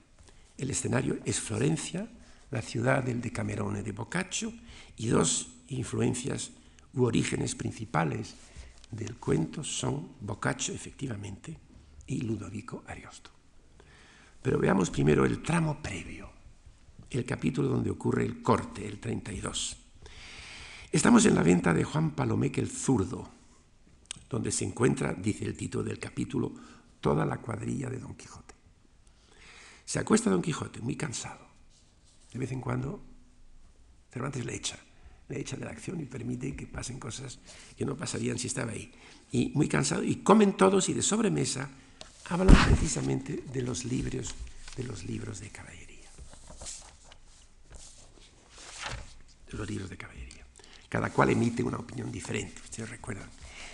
El 0.58 0.70
escenario 0.70 1.20
es 1.26 1.40
Florencia, 1.40 2.10
la 2.50 2.62
ciudad 2.62 3.04
del 3.04 3.22
Decamerone 3.22 3.84
de 3.84 3.92
Boccaccio, 3.92 4.54
y 4.96 5.08
dos 5.08 5.50
influencias 5.68 6.52
u 6.94 7.04
orígenes 7.04 7.56
principales 7.56 8.36
del 8.92 9.18
cuento 9.18 9.64
son 9.64 10.14
Boccaccio, 10.22 10.74
efectivamente, 10.74 11.58
y 12.08 12.22
Ludovico 12.22 12.84
Ariosto. 12.88 13.32
Pero 14.42 14.60
veamos 14.60 14.90
primero 14.90 15.26
el 15.26 15.44
tramo 15.44 15.82
previo, 15.82 16.32
el 17.10 17.26
capítulo 17.26 17.70
donde 17.70 17.90
ocurre 17.90 18.26
el 18.26 18.42
corte, 18.42 18.86
el 18.86 19.00
32. 19.00 19.78
Estamos 20.92 21.26
en 21.26 21.36
la 21.36 21.44
venta 21.44 21.74
de 21.74 21.84
Juan 21.84 22.12
Palomeque 22.12 22.62
el 22.62 22.70
Zurdo, 22.70 23.30
donde 24.30 24.52
se 24.52 24.66
encuentra, 24.66 25.14
dice 25.14 25.46
el 25.46 25.56
título 25.56 25.84
del 25.84 26.00
capítulo, 26.00 26.54
toda 27.02 27.26
la 27.26 27.38
cuadrilla 27.38 27.90
de 27.90 28.00
Don 28.00 28.16
Quijote. 28.16 28.56
Se 29.86 30.00
acuesta 30.00 30.30
Don 30.30 30.42
Quijote, 30.42 30.82
muy 30.82 30.96
cansado. 30.96 31.48
De 32.32 32.40
vez 32.40 32.52
en 32.52 32.62
cuando, 32.62 33.02
Cervantes 34.12 34.46
le 34.46 34.56
echa, 34.56 34.78
le 35.30 35.40
echa 35.40 35.56
de 35.56 35.66
la 35.66 35.72
acción 35.72 36.00
y 36.02 36.06
permite 36.06 36.56
que 36.56 36.68
pasen 36.68 37.00
cosas 37.00 37.40
que 37.78 37.86
no 37.86 37.96
pasarían 37.96 38.38
si 38.38 38.48
estaba 38.48 38.72
ahí. 38.72 38.92
Y 39.32 39.52
muy 39.56 39.68
cansado, 39.68 40.04
y 40.04 40.18
comen 40.18 40.58
todos 40.58 40.90
y 40.90 40.94
de 40.94 41.02
sobremesa 41.02 41.70
hablan 42.30 42.56
precisamente 42.66 43.44
de 43.54 43.62
los 43.62 43.86
libros, 43.86 44.36
de 44.76 44.84
los 44.84 45.06
libros 45.06 45.40
de 45.40 45.50
caballería. 45.50 45.87
De 49.52 49.58
los 49.58 49.70
libros 49.70 49.90
de 49.90 49.98
caballería. 49.98 50.46
Cada 50.90 51.10
cual 51.10 51.30
emite 51.30 51.64
una 51.64 51.78
opinión 51.78 52.12
diferente, 52.12 52.62
ustedes 52.62 52.90
recuerdan. 52.90 53.30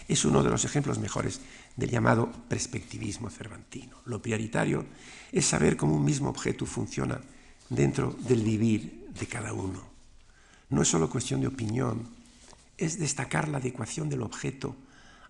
Es 0.07 0.25
uno 0.25 0.43
de 0.43 0.49
los 0.49 0.65
ejemplos 0.65 0.99
mejores 0.99 1.39
del 1.75 1.89
llamado 1.89 2.31
perspectivismo 2.49 3.29
cervantino. 3.29 3.97
Lo 4.05 4.21
prioritario 4.21 4.85
es 5.31 5.45
saber 5.45 5.77
cómo 5.77 5.95
un 5.95 6.05
mismo 6.05 6.29
objeto 6.29 6.65
funciona 6.65 7.21
dentro 7.69 8.15
del 8.19 8.41
vivir 8.41 9.09
de 9.17 9.27
cada 9.27 9.53
uno. 9.53 9.83
No 10.69 10.81
es 10.81 10.87
solo 10.87 11.09
cuestión 11.09 11.41
de 11.41 11.47
opinión, 11.47 12.09
es 12.77 12.99
destacar 12.99 13.47
la 13.47 13.59
adecuación 13.59 14.09
del 14.09 14.23
objeto 14.23 14.75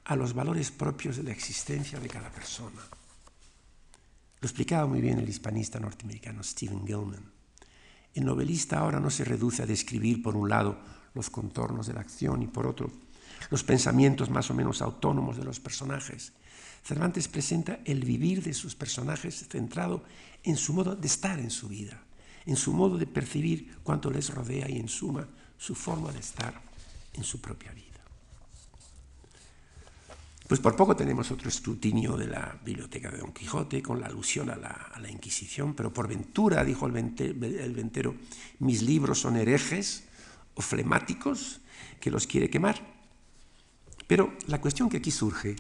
a 0.06 0.16
los 0.16 0.34
valores 0.34 0.72
propios 0.72 1.18
de 1.18 1.24
la 1.24 1.32
existencia 1.32 2.00
de 2.00 2.10
cada 2.10 2.30
persona. 2.30 2.82
Lo 4.42 4.48
explicaba 4.48 4.88
muy 4.88 5.02
bien 5.02 5.20
el 5.20 5.30
hispanista 5.30 5.80
norteamericano 5.80 6.44
Stephen 6.44 6.86
Gilman. 6.86 7.33
El 8.14 8.26
novelista 8.26 8.80
ahora 8.80 9.00
no 9.00 9.10
se 9.10 9.26
reduce 9.26 9.64
a 9.64 9.66
describir, 9.66 10.22
por 10.22 10.36
un 10.36 10.50
lado, 10.50 10.78
los 11.14 11.30
contornos 11.30 11.88
de 11.88 11.94
la 11.94 12.02
acción 12.02 12.42
y, 12.44 12.48
por 12.48 12.68
otro, 12.68 12.92
los 13.50 13.64
pensamientos 13.64 14.30
más 14.30 14.50
o 14.50 14.54
menos 14.54 14.82
autónomos 14.82 15.38
de 15.38 15.44
los 15.44 15.60
personajes. 15.60 16.34
Cervantes 16.84 17.28
presenta 17.28 17.80
el 17.86 18.04
vivir 18.04 18.44
de 18.44 18.54
sus 18.54 18.76
personajes 18.76 19.48
centrado 19.48 20.04
en 20.44 20.58
su 20.58 20.74
modo 20.74 20.96
de 20.96 21.08
estar 21.08 21.40
en 21.40 21.50
su 21.50 21.70
vida, 21.70 22.04
en 22.46 22.56
su 22.56 22.74
modo 22.74 22.98
de 22.98 23.08
percibir 23.08 23.78
cuanto 23.84 24.12
les 24.12 24.34
rodea 24.34 24.70
y, 24.70 24.78
en 24.78 24.90
suma, 24.90 25.28
su 25.58 25.76
forma 25.76 26.12
de 26.12 26.20
estar 26.20 26.60
en 27.14 27.24
su 27.24 27.40
propia 27.40 27.72
vida. 27.72 27.93
Pues 30.48 30.60
por 30.60 30.76
poco 30.76 30.96
tenemos 30.96 31.32
otro 31.32 31.48
escrutinio 31.50 32.18
de 32.18 32.28
la 32.28 32.60
biblioteca 32.64 33.10
de 33.10 33.20
Don 33.20 33.34
Quijote 33.34 33.82
con 33.82 34.02
la 34.02 34.08
alusión 34.08 34.50
a 34.50 34.56
la, 34.56 35.10
Inquisición, 35.10 35.74
pero 35.74 35.94
por 35.94 36.08
ventura, 36.08 36.64
dijo 36.64 36.88
el, 36.88 36.96
el 36.98 37.74
ventero, 37.74 38.16
mis 38.60 38.82
libros 38.82 39.20
son 39.20 39.38
herejes 39.38 40.04
o 40.56 40.62
flemáticos 40.62 41.62
que 42.00 42.12
los 42.12 42.28
quiere 42.28 42.50
quemar. 42.50 42.94
Pero 44.08 44.34
la 44.48 44.60
cuestión 44.60 44.90
que 44.90 44.98
aquí 44.98 45.12
surge 45.12 45.56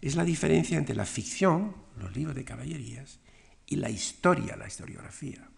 es 0.00 0.16
la 0.16 0.24
diferencia 0.24 0.76
entre 0.76 0.96
la 0.96 1.06
ficción, 1.06 1.74
los 1.98 2.14
libros 2.14 2.34
de 2.34 2.44
caballerías, 2.44 3.20
y 3.66 3.76
la 3.76 3.90
historia, 3.90 4.56
la 4.56 4.66
historiografía. 4.66 5.48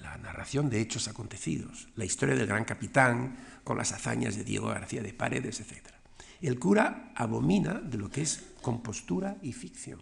La 0.00 0.16
narración 0.18 0.70
de 0.70 0.80
hechos 0.80 1.08
acontecidos, 1.08 1.88
la 1.96 2.04
historia 2.04 2.36
del 2.36 2.46
gran 2.46 2.64
capitán 2.64 3.36
con 3.64 3.76
las 3.76 3.92
hazañas 3.92 4.36
de 4.36 4.44
Diego 4.44 4.68
García 4.68 5.02
de 5.02 5.12
Paredes, 5.12 5.60
etc. 5.60 5.97
El 6.40 6.58
cura 6.58 7.12
abomina 7.16 7.74
de 7.74 7.98
lo 7.98 8.10
que 8.10 8.22
es 8.22 8.44
compostura 8.62 9.38
y 9.42 9.52
ficción, 9.52 10.00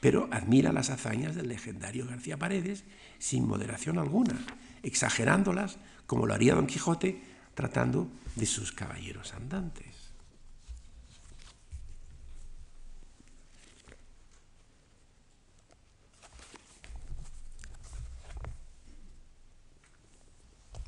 pero 0.00 0.28
admira 0.30 0.72
las 0.72 0.88
hazañas 0.88 1.34
del 1.34 1.48
legendario 1.48 2.06
García 2.06 2.38
Paredes 2.38 2.84
sin 3.18 3.46
moderación 3.46 3.98
alguna, 3.98 4.38
exagerándolas 4.82 5.78
como 6.06 6.26
lo 6.26 6.32
haría 6.32 6.54
Don 6.54 6.66
Quijote 6.66 7.20
tratando 7.54 8.08
de 8.36 8.46
sus 8.46 8.72
caballeros 8.72 9.34
andantes. 9.34 9.94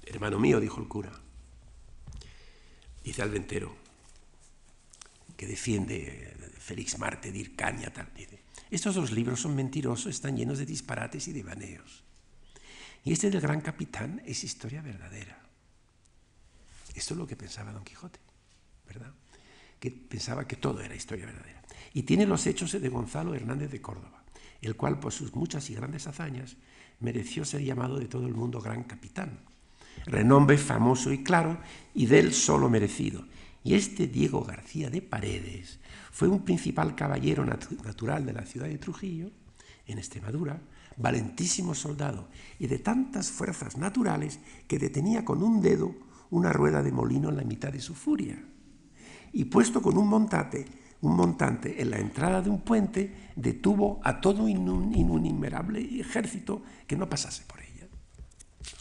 Hermano 0.06 0.38
mío, 0.38 0.58
dijo 0.58 0.80
el 0.80 0.88
cura, 0.88 1.12
dice 3.04 3.22
al 3.22 3.30
ventero, 3.30 3.89
que 5.40 5.46
defiende 5.46 6.36
Félix 6.58 6.98
Marte, 6.98 7.32
Dircaña, 7.32 7.88
tal. 7.88 8.12
Dice, 8.14 8.44
estos 8.68 8.94
dos 8.94 9.10
libros 9.10 9.40
son 9.40 9.56
mentirosos, 9.56 10.12
están 10.12 10.36
llenos 10.36 10.58
de 10.58 10.66
disparates 10.66 11.28
y 11.28 11.32
de 11.32 11.42
baneos. 11.42 12.04
Y 13.04 13.12
este 13.14 13.30
del 13.30 13.40
gran 13.40 13.62
capitán 13.62 14.20
es 14.26 14.44
historia 14.44 14.82
verdadera. 14.82 15.40
Esto 16.94 17.14
es 17.14 17.18
lo 17.18 17.26
que 17.26 17.36
pensaba 17.36 17.72
Don 17.72 17.84
Quijote, 17.84 18.20
¿verdad? 18.86 19.14
Que 19.78 19.90
pensaba 19.90 20.46
que 20.46 20.56
todo 20.56 20.82
era 20.82 20.94
historia 20.94 21.24
verdadera. 21.24 21.62
Y 21.94 22.02
tiene 22.02 22.26
los 22.26 22.46
hechos 22.46 22.72
de 22.72 22.88
Gonzalo 22.90 23.34
Hernández 23.34 23.70
de 23.70 23.80
Córdoba, 23.80 24.22
el 24.60 24.76
cual 24.76 25.00
por 25.00 25.10
sus 25.10 25.34
muchas 25.34 25.70
y 25.70 25.74
grandes 25.74 26.06
hazañas 26.06 26.58
mereció 26.98 27.46
ser 27.46 27.62
llamado 27.62 27.98
de 27.98 28.08
todo 28.08 28.26
el 28.26 28.34
mundo 28.34 28.60
gran 28.60 28.84
capitán. 28.84 29.40
Renombre 30.04 30.58
famoso 30.58 31.10
y 31.10 31.24
claro, 31.24 31.58
y 31.94 32.04
del 32.04 32.34
solo 32.34 32.68
merecido 32.68 33.24
y 33.62 33.74
este 33.74 34.06
Diego 34.06 34.42
García 34.44 34.90
de 34.90 35.02
Paredes 35.02 35.80
fue 36.10 36.28
un 36.28 36.44
principal 36.44 36.94
caballero 36.94 37.44
natural 37.44 38.24
de 38.24 38.32
la 38.32 38.46
ciudad 38.46 38.66
de 38.66 38.78
Trujillo, 38.78 39.30
en 39.86 39.98
Extremadura, 39.98 40.60
valentísimo 40.96 41.74
soldado 41.74 42.28
y 42.58 42.66
de 42.66 42.78
tantas 42.78 43.30
fuerzas 43.30 43.76
naturales 43.76 44.38
que 44.68 44.78
detenía 44.78 45.24
con 45.24 45.42
un 45.42 45.60
dedo 45.60 45.94
una 46.30 46.52
rueda 46.52 46.82
de 46.82 46.92
molino 46.92 47.28
en 47.28 47.36
la 47.36 47.44
mitad 47.44 47.72
de 47.72 47.80
su 47.80 47.94
furia. 47.94 48.38
Y 49.32 49.44
puesto 49.46 49.82
con 49.82 49.96
un 49.96 50.08
montante, 50.08 50.64
un 51.00 51.16
montante 51.16 51.80
en 51.80 51.90
la 51.90 51.98
entrada 51.98 52.40
de 52.40 52.50
un 52.50 52.60
puente, 52.60 53.30
detuvo 53.36 54.00
a 54.04 54.20
todo 54.20 54.44
un, 54.44 54.94
innumerable 54.94 56.00
ejército 56.00 56.62
que 56.86 56.96
no 56.96 57.08
pasase 57.08 57.44
por 57.44 57.60
ella. 57.60 57.88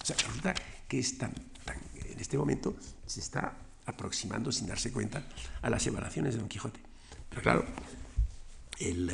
O 0.01 0.05
sea, 0.05 0.15
resulta 0.15 0.53
que 0.87 0.99
es 0.99 1.17
tan, 1.17 1.33
en 1.95 2.19
este 2.19 2.37
momento 2.37 2.75
se 3.05 3.19
está 3.19 3.68
aproximando 3.89 4.51
sin 4.51 4.67
darse 4.67 4.91
cuenta 4.91 5.27
a 5.61 5.69
las 5.69 5.85
evaluaciones 5.85 6.33
de 6.33 6.39
Don 6.39 6.49
Quijote. 6.49 6.79
Pero 7.29 7.41
claro, 7.41 7.65
el, 8.79 9.11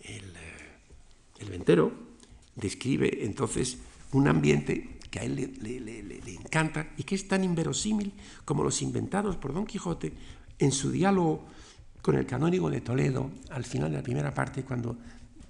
el, 0.00 1.50
ventero 1.50 1.92
describe 2.54 3.24
entonces 3.24 3.78
un 4.12 4.28
ambiente 4.28 4.98
que 5.10 5.20
a 5.20 5.24
él 5.24 5.36
le, 5.60 6.32
encanta 6.34 6.90
y 6.96 7.02
que 7.02 7.14
es 7.14 7.26
tan 7.26 7.42
inverosímil 7.44 8.12
como 8.44 8.62
los 8.62 8.82
inventados 8.82 9.36
por 9.36 9.52
Don 9.52 9.66
Quijote 9.66 10.12
en 10.58 10.72
su 10.72 10.90
diálogo 10.90 11.46
con 12.02 12.16
el 12.16 12.26
canónigo 12.26 12.70
de 12.70 12.80
Toledo 12.80 13.30
al 13.50 13.64
final 13.64 13.90
de 13.90 13.96
la 13.98 14.02
primera 14.02 14.32
parte, 14.32 14.62
cuando 14.62 14.96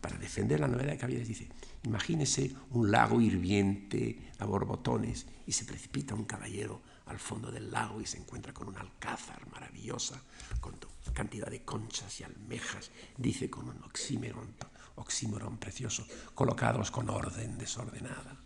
para 0.01 0.17
defender 0.17 0.61
la 0.61 0.69
novela 0.69 0.93
de 0.93 0.99
Caballeros 0.99 1.29
dice, 1.29 1.49
imagínese 1.85 2.53
un 2.71 2.91
lago 2.91 3.21
hirviente 3.21 4.31
a 4.39 4.47
borbotones 4.47 5.27
y 5.47 5.53
se 5.53 5.65
precipita 5.65 6.15
un 6.15 6.25
caballero 6.25 6.81
al 7.11 7.19
fondo 7.19 7.51
del 7.51 7.71
lago 7.71 8.01
y 8.01 8.07
se 8.07 8.19
encuentra 8.19 8.55
con 8.55 8.69
un 8.69 8.77
alcázar 8.77 9.47
maravillosa, 9.51 10.21
con 10.61 10.75
cantidad 11.13 11.49
de 11.49 11.63
conchas 11.63 12.21
y 12.21 12.25
almejas, 12.25 12.91
dice 13.17 13.51
con 13.51 13.69
un 13.69 13.83
oxímoron, 13.83 14.55
oxímoron 14.97 15.59
precioso, 15.59 16.07
colocados 16.35 16.91
con 16.91 17.11
orden 17.11 17.59
desordenada. 17.59 18.37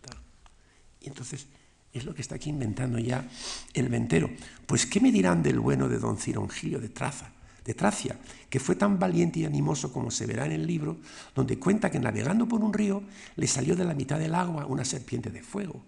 Y 0.99 1.07
entonces 1.07 1.47
Es 1.93 2.03
lo 2.03 2.13
que 2.13 2.21
está 2.21 2.35
aquí 2.35 2.49
inventando 2.49 2.99
ya 2.99 3.25
el 3.73 3.87
ventero. 3.87 4.29
Pues, 4.67 4.85
¿qué 4.85 4.99
me 4.99 5.13
dirán 5.13 5.41
del 5.41 5.61
bueno 5.61 5.87
de 5.87 5.97
don 5.97 6.17
Cirongilio 6.17 6.81
de 6.81 6.89
Traza? 6.89 7.31
de 7.63 7.73
Tracia, 7.73 8.19
que 8.47 8.59
fue 8.59 8.75
tan 8.75 8.99
valiente 8.99 9.39
y 9.39 9.45
animoso 9.45 9.91
como 9.91 10.11
se 10.11 10.27
verá 10.27 10.45
en 10.45 10.51
el 10.51 10.67
libro, 10.67 10.97
donde 11.33 11.57
cuenta 11.57 11.89
que 11.89 11.99
navegando 11.99 12.47
por 12.47 12.61
un 12.61 12.71
río 12.71 13.01
le 13.35 13.47
salió 13.47 13.75
de 13.75 13.85
la 13.85 13.95
mitad 13.95 14.19
del 14.19 14.35
agua 14.35 14.67
una 14.67 14.85
serpiente 14.85 15.31
de 15.31 15.41
fuego. 15.41 15.81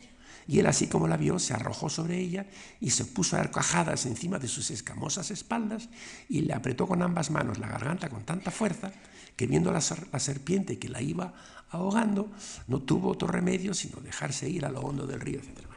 Y 0.48 0.60
él, 0.60 0.68
así 0.68 0.88
como 0.88 1.08
la 1.08 1.18
vio, 1.18 1.40
se 1.40 1.54
arrojó 1.54 1.90
sobre 1.90 2.20
ella 2.20 2.46
y 2.80 2.92
se 2.92 3.04
puso 3.04 3.36
a 3.36 3.40
dar 3.40 3.52
cajadas 3.52 4.06
encima 4.06 4.40
de 4.40 4.48
sus 4.48 4.72
escamosas 4.72 5.30
espaldas 5.30 5.90
y 6.30 6.42
le 6.42 6.54
apretó 6.54 6.88
con 6.88 7.02
ambas 7.02 7.32
manos 7.32 7.58
la 7.58 7.68
garganta 7.68 8.10
con 8.10 8.24
tanta 8.24 8.50
fuerza 8.50 8.94
que 9.36 9.46
viendo 9.46 9.72
la, 9.72 9.82
serpiente 9.82 10.80
que 10.80 10.90
la 10.90 11.02
iba 11.02 11.34
ahogando, 11.70 12.32
no 12.68 12.82
tuvo 12.82 13.10
otro 13.10 13.28
remedio 13.28 13.74
sino 13.74 14.00
dejarse 14.02 14.50
ir 14.50 14.66
a 14.66 14.70
lo 14.70 14.80
hondo 14.80 15.06
del 15.06 15.20
río, 15.20 15.40
etc. 15.40 15.68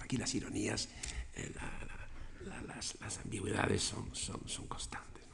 Aquí 0.00 0.16
las 0.16 0.34
ironías, 0.34 0.88
eh, 1.34 1.52
las, 2.66 3.18
ambigüedades 3.24 3.82
son, 3.82 4.10
constantes. 4.68 5.24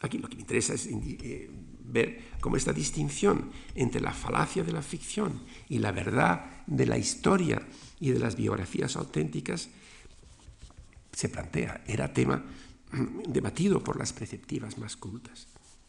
Aquí 0.00 0.18
lo 0.18 0.28
que 0.28 0.36
me 0.36 0.42
interesa 0.42 0.74
es 0.74 0.86
eh, 0.86 1.50
ver 1.92 2.32
cómo 2.40 2.56
esta 2.56 2.72
distinción 2.72 3.50
entre 3.74 4.00
la 4.00 4.12
falacia 4.12 4.64
de 4.64 4.72
la 4.72 4.82
ficción 4.82 5.42
y 5.68 5.78
la 5.78 5.92
verdad 5.92 6.64
de 6.66 6.86
la 6.86 6.98
historia 6.98 7.62
y 8.00 8.10
de 8.10 8.18
las 8.18 8.36
biografías 8.36 8.96
auténticas 8.96 9.68
se 11.12 11.28
plantea. 11.28 11.84
Era 11.86 12.12
tema 12.12 12.44
mm, 12.92 13.30
debatido 13.30 13.84
por 13.84 13.98
las 13.98 14.12
preceptivas 14.12 14.78
más 14.78 14.96
cultas. 14.96 15.46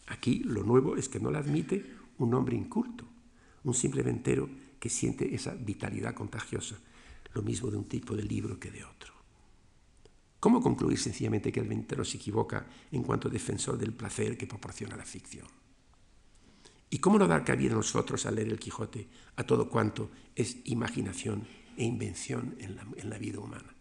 Aquí 0.07 0.39
lo 0.43 0.63
nuevo 0.63 0.97
es 0.97 1.07
que 1.09 1.19
no 1.19 1.31
la 1.31 1.39
admite 1.39 1.85
un 2.17 2.33
hombre 2.33 2.55
inculto, 2.55 3.05
un 3.63 3.73
simple 3.73 4.03
ventero 4.03 4.49
que 4.79 4.89
siente 4.89 5.33
esa 5.33 5.55
vitalidad 5.55 6.13
contagiosa, 6.13 6.75
lo 7.33 7.41
mismo 7.41 7.71
de 7.71 7.77
un 7.77 7.85
tipo 7.85 8.15
de 8.15 8.23
libro 8.23 8.59
que 8.59 8.69
de 8.69 8.83
otro. 8.83 9.13
¿Cómo 10.39 10.61
concluir 10.61 10.99
sencillamente 10.99 11.53
que 11.53 11.61
el 11.61 11.69
ventero 11.69 12.03
se 12.03 12.17
equivoca 12.17 12.67
en 12.91 13.01
cuanto 13.01 13.29
defensor 13.29 13.77
del 13.77 13.93
placer 13.93 14.37
que 14.37 14.45
proporciona 14.45 14.97
la 14.97 15.05
ficción? 15.05 15.47
¿Y 16.93 16.99
cómo 16.99 17.17
no 17.17 17.25
dar 17.25 17.43
cabida 17.43 17.71
a 17.71 17.77
nosotros 17.77 18.27
al 18.27 18.35
leer 18.35 18.49
el 18.49 18.59
Quijote 18.59 19.07
a 19.35 19.43
todo 19.45 19.67
cuanto 19.67 20.11
es 20.35 20.57
imaginación 20.65 21.47
e 21.75 21.85
invención 21.85 22.55
en 22.59 23.09
la, 23.09 23.17
vida 23.17 23.39
humana? 23.39 23.73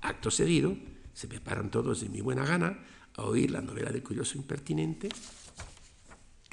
Acto 0.00 0.30
seguido, 0.30 0.76
se 1.12 1.26
preparan 1.26 1.72
todos 1.72 2.00
de 2.00 2.08
mi 2.08 2.20
buena 2.20 2.46
gana 2.46 2.78
a 3.16 3.22
oír 3.22 3.50
la 3.50 3.60
novela 3.60 3.90
del 3.90 4.04
curioso 4.04 4.38
impertinente, 4.38 5.08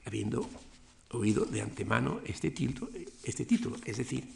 habiendo 0.03 0.49
oído 1.11 1.45
de 1.45 1.61
antemano 1.61 2.21
este 2.25 2.49
título, 2.49 2.89
este 3.23 3.45
título, 3.45 3.75
es 3.85 3.97
decir, 3.97 4.33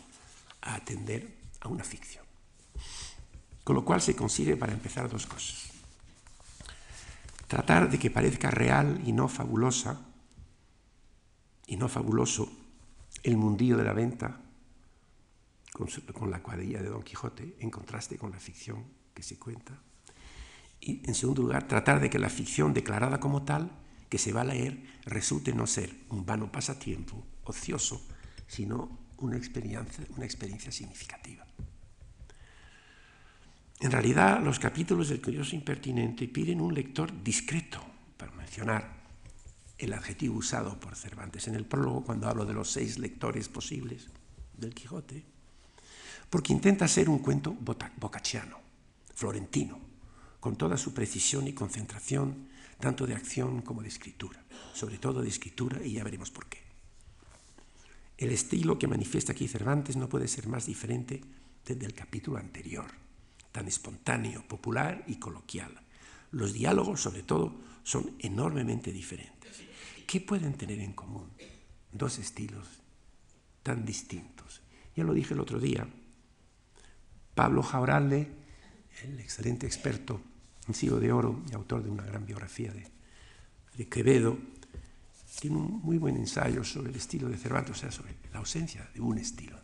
a 0.62 0.76
atender 0.76 1.28
a 1.62 1.70
una 1.70 1.84
ficción. 1.84 2.24
Con 3.64 3.76
lo 3.76 3.84
cual 3.84 4.00
se 4.00 4.16
consigue, 4.16 4.58
para 4.58 4.74
empezar, 4.74 5.10
dos 5.10 5.26
cosas. 5.26 5.72
Tratar 7.48 7.90
de 7.90 7.98
que 7.98 8.12
parezca 8.12 8.52
real 8.52 9.02
y 9.08 9.12
no 9.12 9.28
fabulosa, 9.28 10.13
y 11.68 11.78
no 11.78 11.88
fabuloso, 11.88 12.52
el 13.24 13.38
mundillo 13.38 13.78
de 13.78 13.84
la 13.84 13.94
venta 13.94 14.42
con, 15.72 16.30
la 16.30 16.42
cuadrilla 16.42 16.82
de 16.82 16.90
Don 16.90 17.04
Quijote, 17.04 17.56
en 17.60 17.70
contraste 17.70 18.18
con 18.18 18.32
la 18.32 18.40
ficción 18.40 18.84
que 19.14 19.24
se 19.24 19.38
cuenta. 19.38 19.80
Y, 20.80 21.02
en 21.08 21.16
segundo 21.16 21.42
lugar, 21.42 21.68
tratar 21.68 22.00
de 22.00 22.10
que 22.10 22.20
la 22.20 22.30
ficción 22.30 22.74
declarada 22.74 23.20
como 23.20 23.44
tal, 23.44 23.72
que 24.10 24.18
se 24.18 24.34
va 24.34 24.42
a 24.42 24.46
leer, 24.46 24.84
resulte 25.06 25.54
no 25.54 25.66
ser 25.66 25.96
un 26.10 26.26
vano 26.26 26.52
pasatiempo 26.52 27.26
ocioso, 27.46 28.06
sino 28.48 29.00
una 29.18 29.38
experiencia, 29.38 30.06
una 30.16 30.26
experiencia 30.26 30.72
significativa. 30.72 31.46
En 33.80 33.92
realidad, 33.92 34.42
los 34.42 34.60
capítulos 34.60 35.10
del 35.10 35.22
Curioso 35.22 35.56
Impertinente 35.56 36.28
piden 36.28 36.62
un 36.62 36.74
lector 36.74 37.24
discreto, 37.24 37.84
para 38.16 38.32
mencionar 38.34 39.03
el 39.84 39.94
adjetivo 39.94 40.38
usado 40.38 40.80
por 40.80 40.96
Cervantes 40.96 41.48
en 41.48 41.56
el 41.56 41.66
prólogo 41.66 42.04
cuando 42.04 42.28
hablo 42.28 42.46
de 42.46 42.54
los 42.54 42.72
seis 42.72 43.00
lectores 43.00 43.50
posibles 43.50 44.10
del 44.58 44.74
Quijote, 44.74 45.24
porque 46.30 46.54
intenta 46.54 46.88
ser 46.88 47.10
un 47.10 47.20
cuento 47.20 47.56
bocacciano, 47.98 48.60
florentino, 49.14 49.80
con 50.40 50.56
toda 50.56 50.78
su 50.78 50.94
precisión 50.94 51.48
y 51.48 51.54
concentración, 51.54 52.48
tanto 52.80 53.06
de 53.06 53.16
acción 53.16 53.62
como 53.62 53.82
de 53.82 53.90
escritura, 53.90 54.44
sobre 54.74 54.98
todo 54.98 55.22
de 55.22 55.30
escritura, 55.30 55.84
y 55.84 55.94
ya 55.94 56.04
veremos 56.04 56.32
por 56.32 56.48
qué. 56.48 56.60
El 58.18 58.32
estilo 58.32 58.80
que 58.80 58.88
manifiesta 58.88 59.32
aquí 59.32 59.48
Cervantes 59.48 59.96
no 59.96 60.10
puede 60.10 60.28
ser 60.28 60.48
más 60.48 60.66
diferente 60.66 61.22
desde 61.66 61.86
el 61.86 61.94
capítulo 61.94 62.38
anterior 62.38 63.04
tan 63.54 63.68
espontáneo, 63.68 64.44
popular 64.46 65.06
y 65.08 65.16
coloquial. 65.16 65.72
Los 66.32 66.52
diálogos, 66.52 67.00
sobre 67.00 67.22
todo, 67.22 67.54
son 67.84 68.16
enormemente 68.20 68.92
diferentes. 68.92 69.43
¿Qué 70.08 70.22
pueden 70.22 70.54
tener 70.54 70.80
en 70.80 70.94
común 70.94 71.30
dos 71.92 72.20
estilos 72.20 72.68
tan 73.62 73.86
distintos? 73.86 74.62
Ya 74.96 75.04
lo 75.04 75.14
dije 75.14 75.34
el 75.34 75.40
otro 75.40 75.60
día. 75.60 75.88
Pablo 77.36 77.64
Jauralde, 77.64 78.32
el 79.04 79.20
excelente 79.20 79.66
experto 79.66 80.22
en 80.68 80.74
siglo 80.74 81.00
de 81.00 81.12
oro 81.12 81.44
y 81.50 81.54
autor 81.54 81.84
de 81.84 81.90
una 81.90 82.04
gran 82.04 82.26
biografía 82.26 82.72
de, 82.72 83.88
Quevedo, 83.90 84.38
tiene 85.40 85.58
un 85.58 85.82
muy 85.82 85.98
buen 85.98 86.16
ensayo 86.16 86.64
sobre 86.64 86.92
el 86.92 86.96
estilo 86.96 87.28
de 87.28 87.38
Cervantes, 87.38 87.72
o 87.72 87.80
sea, 87.80 87.92
sobre 87.92 88.16
la 88.32 88.38
ausencia 88.40 88.88
de 88.94 89.02
un 89.02 89.18
estilo 89.18 89.64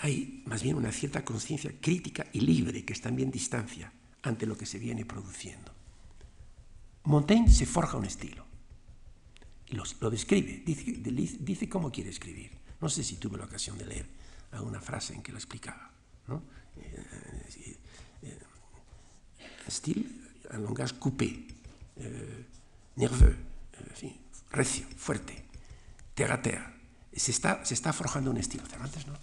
hay 0.00 0.42
más 0.46 0.62
bien 0.62 0.76
una 0.76 0.92
cierta 0.92 1.24
conciencia 1.24 1.72
crítica 1.80 2.26
y 2.32 2.40
libre 2.40 2.84
que 2.84 2.92
está 2.92 3.08
en 3.08 3.30
distancia 3.30 3.92
ante 4.22 4.46
lo 4.46 4.56
que 4.56 4.66
se 4.66 4.78
viene 4.78 5.04
produciendo. 5.04 5.72
Montaigne 7.04 7.50
se 7.50 7.66
forja 7.66 7.96
un 7.96 8.04
estilo 8.04 8.44
y 9.70 9.76
lo, 9.76 10.10
describe, 10.10 10.62
dice, 10.64 11.68
cómo 11.68 11.92
quiere 11.92 12.10
escribir. 12.10 12.50
No 12.80 12.88
sé 12.88 13.04
si 13.04 13.16
tuve 13.16 13.36
la 13.36 13.44
ocasión 13.44 13.76
de 13.76 13.86
leer 13.86 14.06
alguna 14.52 14.80
frase 14.80 15.14
en 15.14 15.22
que 15.22 15.32
lo 15.32 15.38
explicaba. 15.38 15.90
¿no? 16.26 16.42
Eh, 16.76 17.76
eh, 18.22 18.38
un 20.54 20.64
langage 20.64 20.98
coupé, 20.98 21.46
eh, 21.96 22.46
nerveux, 22.96 23.36
recio, 24.50 24.86
fuerte, 24.96 25.44
terre 26.14 26.40
Se 27.12 27.30
está, 27.30 27.64
se 27.64 27.74
está 27.74 27.92
forjando 27.92 28.30
un 28.30 28.38
estilo. 28.38 28.64
Cervantes 28.66 29.06
no. 29.06 29.14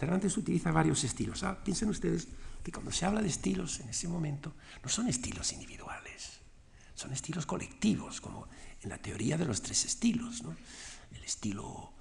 Cervantes 0.00 0.36
utiliza 0.36 0.72
varios 0.72 1.04
estilos. 1.04 1.44
Ah, 1.44 1.62
piensen 1.62 1.88
ustedes 1.88 2.26
que 2.64 2.72
cuando 2.72 2.90
se 2.90 3.06
habla 3.06 3.22
de 3.22 3.28
estilos 3.28 3.78
en 3.80 3.90
ese 3.90 4.08
momento, 4.08 4.54
no 4.82 4.88
son 4.88 5.06
estilos 5.06 5.52
individuales, 5.52 6.40
son 7.02 7.12
estilos 7.12 7.46
colectivos, 7.46 8.20
como 8.20 8.46
en 8.80 8.90
la 8.90 8.98
teoría 8.98 9.36
de 9.36 9.44
los 9.44 9.60
tres 9.60 9.84
estilos, 9.84 10.42
el, 11.10 11.24
estilo, 11.24 11.94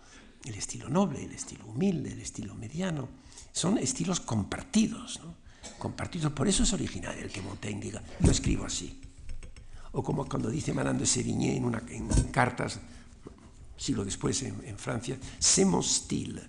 el 0.45 0.53
estilo 0.53 0.89
noble, 0.89 1.25
el 1.25 1.31
estilo 1.31 1.65
humilde, 1.65 2.11
el 2.11 2.21
estilo 2.21 2.53
mediano, 2.53 3.09
son 3.51 3.79
estilos 3.79 4.19
compartidos, 4.19 5.19
compartidos, 5.79 6.31
por 6.33 6.47
eso 6.47 6.61
es 6.61 6.73
original 6.73 7.17
el 7.17 7.31
que 7.31 7.41
Montaigne 7.41 7.81
diga, 7.81 8.03
yo 8.19 8.29
escribo 8.29 8.65
así. 8.65 9.01
O 9.93 10.03
como 10.03 10.29
cuando 10.29 10.51
dice 10.51 10.71
Manando 10.71 11.03
Sevigné 11.03 11.57
en, 11.57 11.65
una, 11.65 11.81
en 11.89 12.07
cartas, 12.31 12.79
siglo 13.75 14.05
después 14.05 14.43
en, 14.43 14.61
en 14.63 14.77
Francia, 14.77 15.17
c'est 15.39 15.65
mon 15.65 15.81
style, 15.81 16.39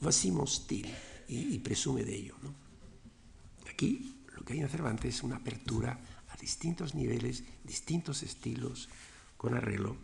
voici 0.00 0.30
mon 0.30 0.46
style, 0.46 0.88
y, 1.28 1.58
presume 1.58 2.04
de 2.04 2.14
ello. 2.14 2.36
Aquí 3.68 4.22
lo 4.36 4.44
que 4.44 4.52
hay 4.52 4.60
en 4.60 4.68
Cervantes 4.68 5.16
es 5.16 5.22
una 5.24 5.36
apertura 5.36 5.98
a 6.36 6.40
distintos 6.40 6.94
niveles, 6.94 7.44
distintos 7.64 8.22
estilos, 8.22 8.88
con 9.36 9.54
arreglo 9.54 9.96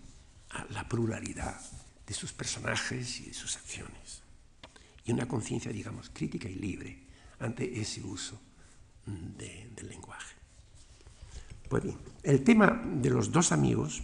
a 0.51 0.65
la 0.71 0.89
pluralidad 0.89 1.61
de 2.07 2.15
sus 2.15 2.33
personajes 2.33 3.21
y 3.21 3.27
de 3.27 3.35
sus 3.35 3.57
acciones. 3.57 4.23
Y 5.05 5.13
una 5.13 5.27
conciencia, 5.27 5.73
digamos, 5.73 6.11
crítica 6.11 6.49
y 6.49 6.55
libre 6.55 6.99
ante 7.41 7.81
ese 7.81 8.03
uso 8.03 8.41
del 9.07 9.89
lenguaje. 9.89 10.37
Pues 11.69 11.83
bien, 11.83 11.99
el 12.23 12.45
tema 12.45 12.83
de 12.85 13.11
los 13.11 13.33
dos 13.33 13.51
amigos, 13.51 14.03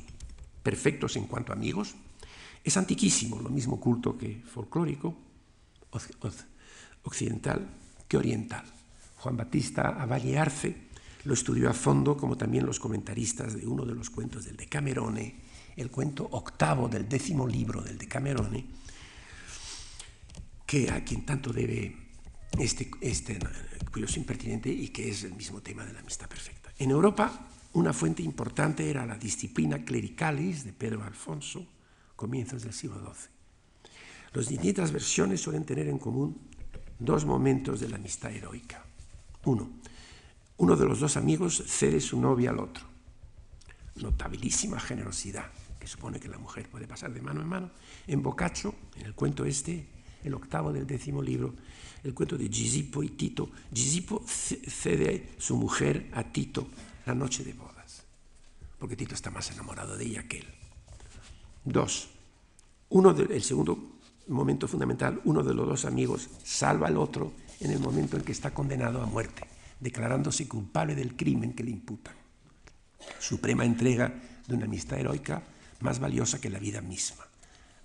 perfectos 0.63 1.17
en 1.17 1.27
cuanto 1.27 1.53
amigos, 1.53 1.95
es 2.65 2.77
antiquísimo, 2.77 3.41
lo 3.41 3.51
mismo 3.51 3.79
culto 3.79 4.19
que 4.19 4.43
folclórico, 4.43 5.17
occidental 7.03 7.69
que 8.09 8.17
oriental. 8.17 8.65
Juan 9.19 9.37
Batista 9.37 10.01
Avalle 10.01 10.39
Arce 10.39 10.88
lo 11.25 11.35
estudió 11.35 11.69
a 11.71 11.75
fondo, 11.75 12.17
como 12.17 12.37
también 12.37 12.67
los 12.67 12.79
comentaristas 12.79 13.55
de 13.55 13.67
uno 13.67 13.85
de 13.85 13.95
los 13.95 14.11
cuentos 14.11 14.45
del 14.45 14.57
Decamerone, 14.57 15.35
el 15.77 15.91
cuento 15.91 16.29
octavo 16.33 16.89
del 16.89 17.09
décimo 17.09 17.47
libro 17.47 17.83
del 17.83 17.99
Decamerone, 17.99 18.65
que 20.67 20.91
a 20.91 21.05
quien 21.05 21.25
tanto 21.25 21.53
debe 21.53 21.97
este, 22.59 22.91
este 23.01 23.39
curioso 23.91 24.19
impertinente 24.19 24.71
y 24.71 24.89
que 24.89 25.09
es 25.09 25.25
el 25.25 25.35
mismo 25.35 25.61
tema 25.61 25.85
de 25.85 25.93
la 25.93 26.01
amistad 26.01 26.29
perfecta. 26.29 26.73
En 26.79 26.91
Europa, 26.91 27.49
una 27.75 27.93
fuente 27.93 28.23
importante 28.23 28.89
era 28.89 29.07
la 29.07 29.17
disciplina 29.17 29.85
clericalis 29.85 30.65
de 30.65 30.73
Pedro 30.73 31.05
Alfonso, 31.05 31.67
comienzos 32.17 32.63
del 32.63 32.73
siglo 32.73 33.01
XII. 33.01 33.31
Las 34.33 34.49
distintas 34.49 34.93
versiones 34.93 35.41
suelen 35.41 35.65
tener 35.65 35.89
en 35.89 35.99
común 35.99 36.39
dos 36.99 37.25
momentos 37.25 37.81
de 37.81 37.89
la 37.89 37.97
amistad 37.97 38.33
heroica. 38.33 38.85
Uno, 39.45 39.71
uno 40.59 40.77
de 40.77 40.87
los 40.87 41.01
dos 41.01 41.17
amigos 41.17 41.63
cede 41.67 42.01
su 42.01 42.21
novia 42.21 42.51
al 42.51 42.59
otro. 42.59 42.85
Notabilísima 43.97 44.79
generosidad, 44.79 45.51
que 45.79 45.87
supone 45.87 46.21
que 46.21 46.29
la 46.29 46.39
mujer 46.39 46.69
puede 46.69 46.87
pasar 46.87 47.13
de 47.13 47.23
mano 47.23 47.41
en 47.41 47.49
mano. 47.49 47.71
En 48.07 48.23
Boccaccio, 48.23 48.75
en 48.97 49.07
el 49.07 49.15
cuento 49.15 49.45
este, 49.45 49.87
el 50.25 50.35
octavo 50.35 50.73
del 50.73 50.87
décimo 50.87 51.23
libro, 51.23 51.55
el 52.03 52.13
cuento 52.13 52.37
de 52.37 52.49
Gisipo 52.49 53.03
y 53.03 53.11
Tito, 53.11 53.51
Gisipo 53.73 54.23
cede 54.27 55.35
su 55.39 55.57
mujer 55.57 56.11
a 56.13 56.25
Tito 56.25 56.67
la 57.07 57.15
noche 57.15 57.45
de 57.45 57.53
bodas, 57.53 58.05
porque 58.79 58.97
Tito 58.97 59.15
está 59.15 59.31
más 59.31 59.51
enamorado 59.53 59.97
de 59.97 60.05
ella 60.05 60.27
que 60.27 60.39
él. 60.39 60.47
Dos, 61.65 62.09
uno 62.89 63.11
el 63.11 63.43
segundo 63.43 63.99
momento 64.27 64.67
fundamental, 64.67 65.21
uno 65.25 65.43
de 65.43 65.55
los 65.55 65.69
dos 65.69 65.85
amigos 65.85 66.29
salva 66.43 66.89
al 66.89 66.97
otro 66.97 67.33
en 67.61 67.71
el 67.71 67.79
momento 67.79 68.17
en 68.17 68.25
que 68.25 68.33
está 68.33 68.53
condenado 68.53 69.03
a 69.03 69.07
muerte 69.07 69.47
declarándose 69.81 70.49
culpable 70.49 70.95
del 70.95 71.17
crimen 71.17 71.55
que 71.55 71.65
le 71.65 71.71
imputan. 71.71 72.15
Suprema 73.19 73.65
entrega 73.65 74.13
de 74.47 74.55
una 74.55 74.67
amistad 74.67 74.99
heroica 74.99 75.43
más 75.81 76.01
valiosa 76.01 76.41
que 76.41 76.51
la 76.51 76.59
vida 76.59 76.81
misma. 76.81 77.27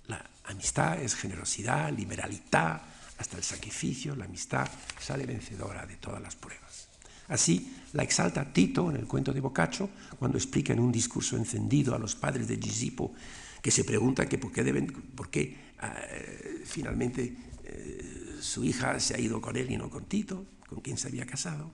La 0.06 0.24
amistad 0.44 1.00
es 1.00 1.14
generosidad, 1.14 1.92
liberalidad, 1.92 2.82
hasta 3.18 3.36
el 3.36 3.44
sacrificio, 3.44 4.16
la 4.16 4.24
amistad 4.24 4.68
sale 4.98 5.24
vencedora 5.24 5.86
de 5.86 5.96
todas 5.96 6.20
las 6.20 6.34
pruebas. 6.34 6.88
Así 7.28 7.74
la 7.92 8.02
exalta 8.02 8.52
Tito 8.52 8.90
en 8.90 8.96
el 8.96 9.06
cuento 9.06 9.32
de 9.32 9.40
Boccaccio, 9.40 9.88
cuando 10.18 10.36
explica 10.36 10.72
en 10.72 10.80
un 10.80 10.92
discurso 10.92 11.36
encendido 11.36 11.94
a 11.94 11.98
los 11.98 12.16
padres 12.16 12.48
de 12.48 12.56
Gisipo 12.56 13.14
que 13.62 13.70
se 13.70 13.84
preguntan 13.84 14.28
que 14.28 14.36
por 14.36 14.52
qué, 14.52 14.62
deben, 14.62 14.92
qué 15.30 15.56
eh, 15.80 16.62
finalmente 16.66 17.34
eh, 17.64 18.36
su 18.40 18.64
hija 18.64 19.00
se 19.00 19.14
ha 19.14 19.18
ido 19.18 19.40
con 19.40 19.56
él 19.56 19.70
y 19.70 19.76
no 19.76 19.88
con 19.88 20.04
Tito, 20.04 20.44
con 20.68 20.80
quien 20.80 20.98
se 20.98 21.08
había 21.08 21.24
casado. 21.24 21.72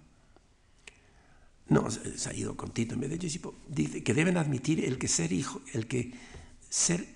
No, 1.71 1.89
se 1.91 2.29
ha 2.29 2.35
ido 2.35 2.57
con 2.57 2.73
Tito 2.73 2.95
en 2.95 3.01
vez 3.01 3.11
de. 3.11 3.41
Dice 3.69 4.03
que 4.03 4.13
deben 4.13 4.37
admitir 4.37 4.85
el 4.85 4.99
que 4.99 5.07
ser 5.09 5.33
hijo, 5.33 5.63
el 5.73 5.87
que 5.87 6.13
ser, 6.69 7.07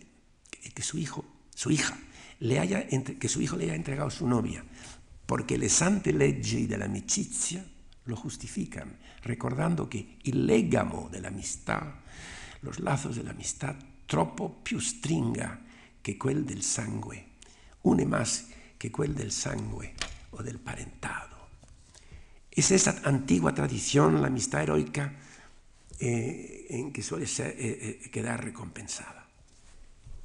que 0.74 0.82
su 0.82 0.96
hijo, 0.96 1.24
su 1.54 1.72
hija, 1.72 1.98
le 2.38 2.60
haya, 2.60 2.86
que 2.86 3.28
su 3.28 3.42
hijo 3.42 3.56
le 3.56 3.64
haya 3.64 3.74
entregado 3.74 4.10
su 4.10 4.28
novia, 4.28 4.64
porque 5.26 5.58
le 5.58 5.68
sante 5.68 6.12
leggi 6.12 6.72
amicizia 6.72 7.66
lo 8.06 8.16
justifican, 8.16 8.96
recordando 9.22 9.88
que 9.88 10.18
el 10.24 10.46
legamo 10.46 11.08
de 11.10 11.20
la 11.20 11.28
amistad, 11.28 11.82
los 12.62 12.78
lazos 12.78 13.16
de 13.16 13.24
la 13.24 13.30
amistad, 13.30 13.74
troppo 14.06 14.62
più 14.62 14.80
stringa 14.80 15.60
que 16.02 16.18
quel 16.18 16.44
del 16.44 16.62
sangue, 16.62 17.24
une 17.82 18.04
más 18.04 18.48
que 18.78 18.92
quel 18.92 19.14
del 19.14 19.32
sangue 19.32 19.94
o 20.32 20.42
del 20.42 20.58
parentado. 20.58 21.33
Es 22.54 22.70
esa 22.70 23.02
antigua 23.04 23.52
tradición, 23.52 24.22
la 24.22 24.28
amistad 24.28 24.62
heroica, 24.62 25.12
eh, 25.98 26.66
en 26.70 26.92
que 26.92 27.02
suele 27.02 27.24
eh, 27.24 27.30
eh, 27.38 28.10
quedar 28.10 28.44
recompensada. 28.44 29.28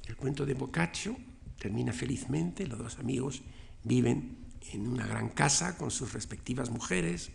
El 0.06 0.16
cuento 0.16 0.46
de 0.46 0.54
Boccaccio 0.54 1.16
termina 1.58 1.92
felizmente, 1.92 2.66
los 2.66 2.78
dos 2.78 2.98
amigos 2.98 3.42
viven 3.82 4.36
en 4.72 4.86
una 4.86 5.06
gran 5.06 5.30
casa 5.30 5.76
con 5.76 5.90
sus 5.90 6.12
respectivas 6.12 6.70
mujeres, 6.70 7.30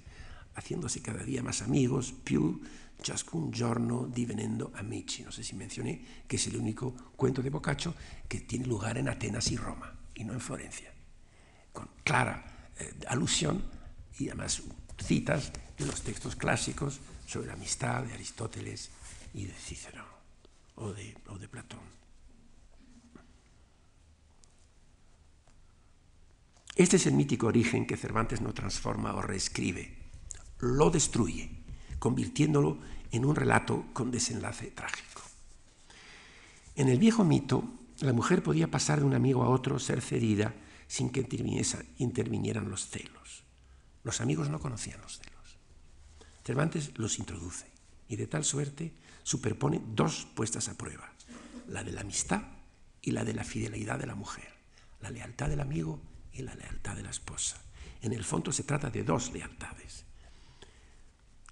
haciéndose 0.56 1.02
cada 1.02 1.24
día 1.24 1.44
más 1.44 1.62
amigos, 1.62 2.14
più 2.24 2.62
ciascun 3.04 3.52
giorno 3.52 4.08
divenendo 4.08 4.72
amici. 4.76 5.24
No 5.24 5.32
sé 5.32 5.44
si 5.44 5.56
mencioné 5.56 6.24
que 6.26 6.38
es 6.38 6.48
el 6.48 6.56
único 6.56 6.94
cuento 7.18 7.42
de 7.42 7.50
Boccaccio 7.50 7.94
que 8.30 8.42
tiene 8.42 8.66
lugar 8.66 8.98
en 8.98 9.10
Atenas 9.10 9.52
y 9.52 9.58
Roma, 9.58 9.94
y 10.16 10.24
no 10.24 10.32
en 10.32 10.40
Florencia, 10.40 10.94
con 11.74 11.90
clara 12.04 12.72
alusión 13.08 13.62
y 14.20 14.28
además 14.28 14.62
citas 15.06 15.52
de 15.78 15.86
los 15.86 16.02
textos 16.02 16.36
clásicos 16.36 17.00
sobre 17.28 17.48
la 17.48 17.54
amistad 17.54 18.04
de 18.04 18.14
Aristóteles 18.14 18.90
y 19.34 19.46
de 19.46 19.54
Cícero 19.54 20.06
o 20.76 20.92
de, 20.92 21.16
o 21.28 21.38
de 21.38 21.48
Platón. 21.48 21.80
Este 26.76 26.98
es 26.98 27.06
el 27.06 27.14
mítico 27.14 27.48
origen 27.48 27.88
que 27.88 27.96
Cervantes 27.96 28.42
no 28.42 28.54
transforma 28.54 29.16
o 29.16 29.22
reescribe, 29.22 29.96
lo 30.60 30.90
destruye, 30.90 31.50
convirtiéndolo 32.00 32.80
en 33.12 33.24
un 33.24 33.36
relato 33.36 33.86
con 33.94 34.12
desenlace 34.12 34.72
trágico. 34.72 35.22
En 36.76 36.90
el 36.90 37.00
viejo 37.00 37.24
mito, 37.24 37.64
la 38.02 38.12
mujer 38.12 38.44
podía 38.44 38.70
pasar 38.70 39.00
de 39.00 39.06
un 39.06 39.14
amigo 39.14 39.44
a 39.44 39.50
otro, 39.50 39.80
ser 39.80 40.02
cedida, 40.02 40.54
sin 40.88 41.10
que 41.10 41.26
intervinieran 41.98 42.70
los 42.70 42.90
celos. 42.90 43.45
Los 44.06 44.22
amigos 44.22 44.50
no 44.50 44.60
conocían 44.60 45.02
los 45.02 45.18
celos. 45.18 45.58
Cervantes 46.46 46.92
los 46.96 47.18
introduce 47.18 47.66
y 48.08 48.16
de 48.16 48.28
tal 48.28 48.46
suerte 48.46 48.94
superpone 49.24 49.82
dos 49.84 50.28
puestas 50.36 50.70
a 50.70 50.78
prueba, 50.78 51.12
la 51.68 51.84
de 51.84 51.92
la 51.92 52.02
amistad 52.02 52.44
y 53.02 53.12
la 53.12 53.24
de 53.24 53.34
la 53.34 53.44
fidelidad 53.44 53.98
de 53.98 54.06
la 54.06 54.14
mujer, 54.14 54.54
la 55.02 55.10
lealtad 55.10 55.50
del 55.50 55.60
amigo 55.60 56.00
y 56.32 56.44
la 56.44 56.54
lealtad 56.54 56.96
de 56.96 57.02
la 57.02 57.10
esposa. 57.10 57.60
En 58.04 58.14
el 58.14 58.24
fondo 58.24 58.52
se 58.52 58.62
trata 58.62 58.92
de 58.92 59.04
dos 59.04 59.34
lealtades. 59.34 60.06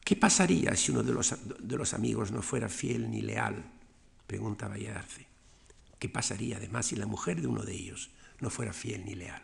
¿Qué 0.03 0.15
pasaría 0.15 0.75
si 0.75 0.91
uno 0.91 1.01
de 1.01 1.11
los, 1.11 1.33
de 1.59 1.75
los 1.75 1.95
amigos 1.95 2.31
no 2.31 2.43
fuera 2.43 2.69
fiel 2.69 3.09
ni 3.09 3.23
leal? 3.23 3.65
Pregunta 4.27 4.67
Vallarce. 4.67 5.25
¿Qué 5.97 6.07
pasaría 6.07 6.57
además 6.57 6.85
si 6.85 6.97
la 6.97 7.07
mujer 7.07 7.41
de 7.41 7.47
uno 7.47 7.63
de 7.63 7.73
ellos 7.73 8.11
no 8.41 8.51
fuera 8.51 8.73
fiel 8.73 9.05
ni 9.05 9.15
leal? 9.15 9.41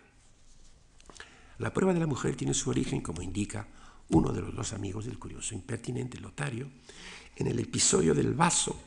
La 1.59 1.73
prueba 1.73 1.93
de 1.93 1.99
la 1.99 2.07
mujer 2.07 2.37
tiene 2.37 2.53
su 2.53 2.69
origen, 2.69 3.01
como 3.01 3.21
indica 3.21 3.67
uno 4.11 4.31
de 4.31 4.39
los 4.39 4.55
dos 4.55 4.71
amigos 4.71 5.05
del 5.05 5.19
curioso 5.19 5.53
impertinente 5.53 6.17
Lotario, 6.17 6.69
en 7.35 7.47
el 7.47 7.59
episodio 7.59 8.15
del 8.15 8.33
vaso, 8.33 8.79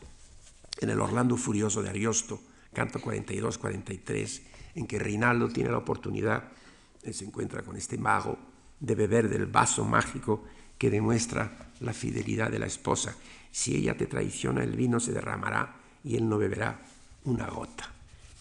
en 0.80 0.88
el 0.88 0.98
Orlando 0.98 1.36
Furioso 1.36 1.82
de 1.82 1.90
Ariosto, 1.90 2.40
canto 2.72 2.98
42-43, 2.98 4.40
en 4.76 4.86
que 4.86 4.98
Reinaldo 4.98 5.48
tiene 5.48 5.70
la 5.70 5.76
oportunidad, 5.76 6.44
eh, 7.02 7.12
se 7.12 7.26
encuentra 7.26 7.62
con 7.62 7.76
este 7.76 7.98
mago, 7.98 8.38
de 8.80 8.94
beber 8.94 9.28
del 9.28 9.44
vaso 9.44 9.84
mágico 9.84 10.42
que 10.78 10.88
demuestra 10.88 11.72
la 11.80 11.92
fidelidad 11.92 12.50
de 12.50 12.58
la 12.58 12.66
esposa. 12.66 13.14
Si 13.50 13.76
ella 13.76 13.98
te 13.98 14.06
traiciona, 14.06 14.64
el 14.64 14.76
vino 14.76 14.98
se 14.98 15.12
derramará 15.12 15.76
y 16.02 16.16
él 16.16 16.26
no 16.26 16.38
beberá 16.38 16.80
una 17.26 17.48
gota. 17.48 17.92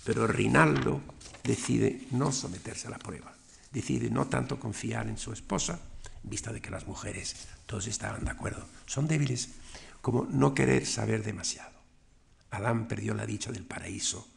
Pero 0.06 0.26
Rinaldo 0.26 1.02
decide 1.44 2.08
no 2.12 2.32
someterse 2.32 2.88
a 2.88 2.91
la 2.91 2.98
prueba 2.98 3.32
decide 3.72 4.10
no 4.10 4.28
tanto 4.28 4.60
confiar 4.60 5.08
en 5.08 5.18
su 5.18 5.32
esposa, 5.32 5.80
en 6.24 6.30
vista 6.30 6.52
de 6.52 6.62
que 6.62 6.72
las 6.72 6.88
mujeres, 6.88 7.48
todos 7.66 7.88
estaban 7.88 8.26
de 8.26 8.32
acuerdo, 8.32 8.66
son 8.86 9.08
débiles, 9.08 9.50
como 10.02 10.26
no 10.26 10.54
querer 10.54 10.86
saber 10.86 11.24
demasiado. 11.24 11.72
Adán 12.50 12.88
perdió 12.88 13.14
la 13.14 13.26
dicha 13.26 13.52
del 13.52 13.66
paraíso 13.66 14.28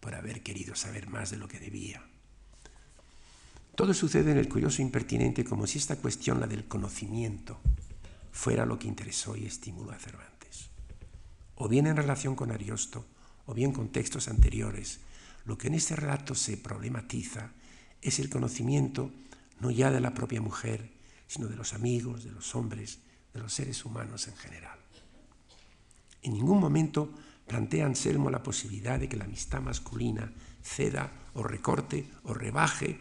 por 0.00 0.14
haber 0.14 0.42
querido 0.42 0.74
saber 0.76 1.08
más 1.08 1.30
de 1.30 1.36
lo 1.36 1.48
que 1.48 1.58
debía. 1.58 2.02
Todo 3.74 3.92
sucede 3.92 4.30
en 4.30 4.38
el 4.38 4.48
curioso 4.48 4.80
impertinente 4.80 5.44
como 5.44 5.66
si 5.66 5.78
esta 5.78 5.96
cuestión, 5.96 6.40
la 6.40 6.46
del 6.46 6.66
conocimiento, 6.66 7.60
fuera 8.32 8.64
lo 8.64 8.78
que 8.78 8.88
interesó 8.88 9.36
y 9.36 9.46
estimuló 9.46 9.90
a 9.90 9.98
Cervantes. 9.98 10.70
O 11.56 11.68
bien 11.68 11.86
en 11.86 11.96
relación 11.96 12.36
con 12.36 12.52
Ariosto, 12.52 13.04
o 13.46 13.54
bien 13.54 13.72
con 13.72 13.88
textos 13.88 14.28
anteriores, 14.28 15.00
lo 15.44 15.58
que 15.58 15.68
en 15.68 15.74
este 15.74 15.96
relato 15.96 16.34
se 16.34 16.56
problematiza 16.56 17.50
es 18.08 18.18
el 18.18 18.30
conocimiento 18.30 19.10
no 19.60 19.70
ya 19.70 19.90
de 19.90 20.00
la 20.00 20.14
propia 20.14 20.40
mujer, 20.40 20.90
sino 21.26 21.48
de 21.48 21.56
los 21.56 21.72
amigos, 21.72 22.24
de 22.24 22.30
los 22.30 22.54
hombres, 22.54 23.00
de 23.34 23.40
los 23.40 23.52
seres 23.52 23.84
humanos 23.84 24.28
en 24.28 24.36
general. 24.36 24.78
En 26.22 26.34
ningún 26.34 26.60
momento 26.60 27.10
plantea 27.46 27.86
Anselmo 27.86 28.30
la 28.30 28.42
posibilidad 28.42 28.98
de 28.98 29.08
que 29.08 29.16
la 29.16 29.24
amistad 29.24 29.60
masculina 29.60 30.32
ceda 30.62 31.10
o 31.34 31.42
recorte 31.42 32.08
o 32.24 32.34
rebaje 32.34 32.98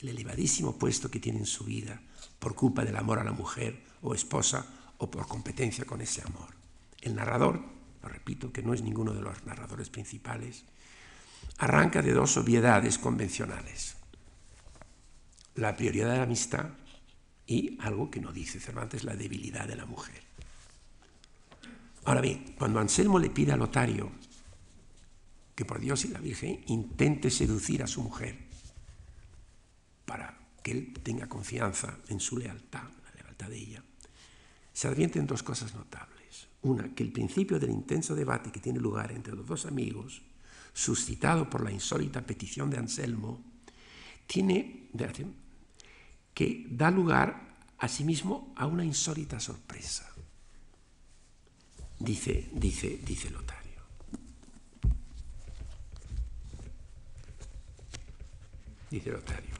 el 0.00 0.08
elevadísimo 0.08 0.76
puesto 0.76 1.10
que 1.10 1.20
tiene 1.20 1.40
en 1.40 1.46
su 1.46 1.64
vida 1.64 2.00
por 2.38 2.54
culpa 2.54 2.84
del 2.84 2.96
amor 2.96 3.18
a 3.18 3.24
la 3.24 3.32
mujer 3.32 3.82
o 4.02 4.14
esposa 4.14 4.66
o 4.98 5.10
por 5.10 5.26
competencia 5.26 5.84
con 5.84 6.00
ese 6.00 6.22
amor. 6.22 6.54
El 7.00 7.14
narrador, 7.14 7.60
lo 8.02 8.08
repito, 8.08 8.52
que 8.52 8.62
no 8.62 8.74
es 8.74 8.82
ninguno 8.82 9.12
de 9.12 9.22
los 9.22 9.44
narradores 9.44 9.90
principales, 9.90 10.64
arranca 11.58 12.02
de 12.02 12.12
dos 12.12 12.36
obviedades 12.36 12.98
convencionales 12.98 13.97
la 15.58 15.76
prioridad 15.76 16.12
de 16.12 16.18
la 16.18 16.22
amistad 16.22 16.70
y 17.46 17.76
algo 17.80 18.10
que 18.10 18.20
no 18.20 18.32
dice 18.32 18.60
Cervantes, 18.60 19.04
la 19.04 19.16
debilidad 19.16 19.66
de 19.66 19.76
la 19.76 19.86
mujer. 19.86 20.22
Ahora 22.04 22.20
bien, 22.20 22.54
cuando 22.56 22.78
Anselmo 22.80 23.18
le 23.18 23.30
pide 23.30 23.52
a 23.52 23.56
Lotario 23.56 24.10
que 25.54 25.64
por 25.64 25.80
Dios 25.80 26.04
y 26.04 26.08
la 26.08 26.20
Virgen 26.20 26.62
intente 26.68 27.30
seducir 27.30 27.82
a 27.82 27.86
su 27.86 28.02
mujer 28.02 28.38
para 30.06 30.38
que 30.62 30.70
él 30.70 30.94
tenga 31.02 31.28
confianza 31.28 31.98
en 32.08 32.20
su 32.20 32.38
lealtad, 32.38 32.88
la 33.04 33.22
lealtad 33.22 33.48
de 33.48 33.56
ella, 33.56 33.82
se 34.72 34.86
advierten 34.86 35.26
dos 35.26 35.42
cosas 35.42 35.74
notables. 35.74 36.46
Una, 36.62 36.94
que 36.94 37.02
el 37.02 37.12
principio 37.12 37.58
del 37.58 37.70
intenso 37.70 38.14
debate 38.14 38.52
que 38.52 38.60
tiene 38.60 38.78
lugar 38.78 39.10
entre 39.10 39.34
los 39.34 39.46
dos 39.46 39.66
amigos, 39.66 40.22
suscitado 40.72 41.50
por 41.50 41.64
la 41.64 41.72
insólita 41.72 42.24
petición 42.24 42.70
de 42.70 42.78
Anselmo, 42.78 43.42
tiene, 44.26 44.88
que 46.34 46.66
da 46.70 46.90
lugar 46.90 47.56
asimismo 47.78 48.52
a 48.56 48.66
una 48.66 48.84
insólita 48.84 49.40
sorpresa. 49.40 50.12
Dice, 51.98 52.48
dice, 52.52 53.00
dice 53.04 53.30
Lotario. 53.30 53.82
Dice 58.90 59.10
Lotario. 59.10 59.54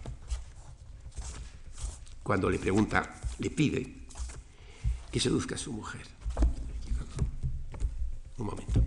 Cuando 2.22 2.50
le 2.50 2.58
pregunta, 2.58 3.20
le 3.38 3.50
pide 3.50 4.06
que 5.10 5.20
seduzca 5.20 5.54
a 5.54 5.58
su 5.58 5.72
mujer. 5.72 6.06
Un 8.38 8.46
momento. 8.46 8.84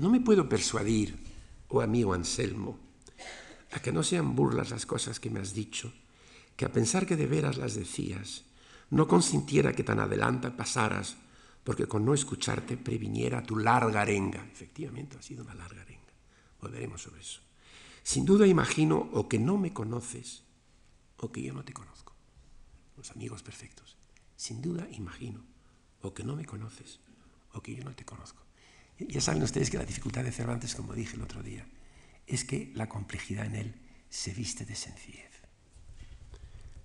No 0.00 0.08
me 0.08 0.22
puedo 0.22 0.48
persuadir, 0.48 1.14
oh 1.68 1.82
amigo 1.82 2.14
Anselmo, 2.14 2.78
a 3.72 3.80
que 3.80 3.92
no 3.92 4.02
sean 4.02 4.34
burlas 4.34 4.70
las 4.70 4.86
cosas 4.86 5.20
que 5.20 5.28
me 5.28 5.40
has 5.40 5.52
dicho, 5.52 5.92
que 6.56 6.64
a 6.64 6.72
pensar 6.72 7.04
que 7.04 7.16
de 7.16 7.26
veras 7.26 7.58
las 7.58 7.74
decías, 7.74 8.44
no 8.88 9.06
consintiera 9.06 9.74
que 9.74 9.84
tan 9.84 10.00
adelante 10.00 10.50
pasaras, 10.52 11.18
porque 11.62 11.84
con 11.84 12.06
no 12.06 12.14
escucharte 12.14 12.78
previniera 12.78 13.42
tu 13.42 13.58
larga 13.58 14.00
arenga. 14.00 14.42
Efectivamente, 14.50 15.18
ha 15.18 15.22
sido 15.22 15.44
una 15.44 15.54
larga 15.54 15.82
arenga. 15.82 16.14
Volveremos 16.62 17.02
sobre 17.02 17.20
eso. 17.20 17.42
Sin 18.02 18.24
duda 18.24 18.46
imagino 18.46 19.10
o 19.12 19.28
que 19.28 19.38
no 19.38 19.58
me 19.58 19.74
conoces 19.74 20.44
o 21.18 21.30
que 21.30 21.42
yo 21.42 21.52
no 21.52 21.62
te 21.62 21.74
conozco. 21.74 22.14
Los 22.96 23.10
amigos 23.10 23.42
perfectos. 23.42 23.98
Sin 24.34 24.62
duda 24.62 24.88
imagino 24.92 25.44
o 26.00 26.14
que 26.14 26.24
no 26.24 26.36
me 26.36 26.46
conoces 26.46 27.00
o 27.52 27.60
que 27.60 27.76
yo 27.76 27.84
no 27.84 27.94
te 27.94 28.06
conozco. 28.06 28.49
Ya 29.08 29.20
saben 29.20 29.42
ustedes 29.42 29.70
que 29.70 29.78
la 29.78 29.84
dificultad 29.84 30.24
de 30.24 30.32
Cervantes, 30.32 30.74
como 30.74 30.94
dije 30.94 31.16
el 31.16 31.22
otro 31.22 31.42
día, 31.42 31.66
es 32.26 32.44
que 32.44 32.70
la 32.74 32.88
complejidad 32.88 33.46
en 33.46 33.54
él 33.54 33.74
se 34.08 34.32
viste 34.32 34.64
de 34.64 34.74
sencillez. 34.74 35.30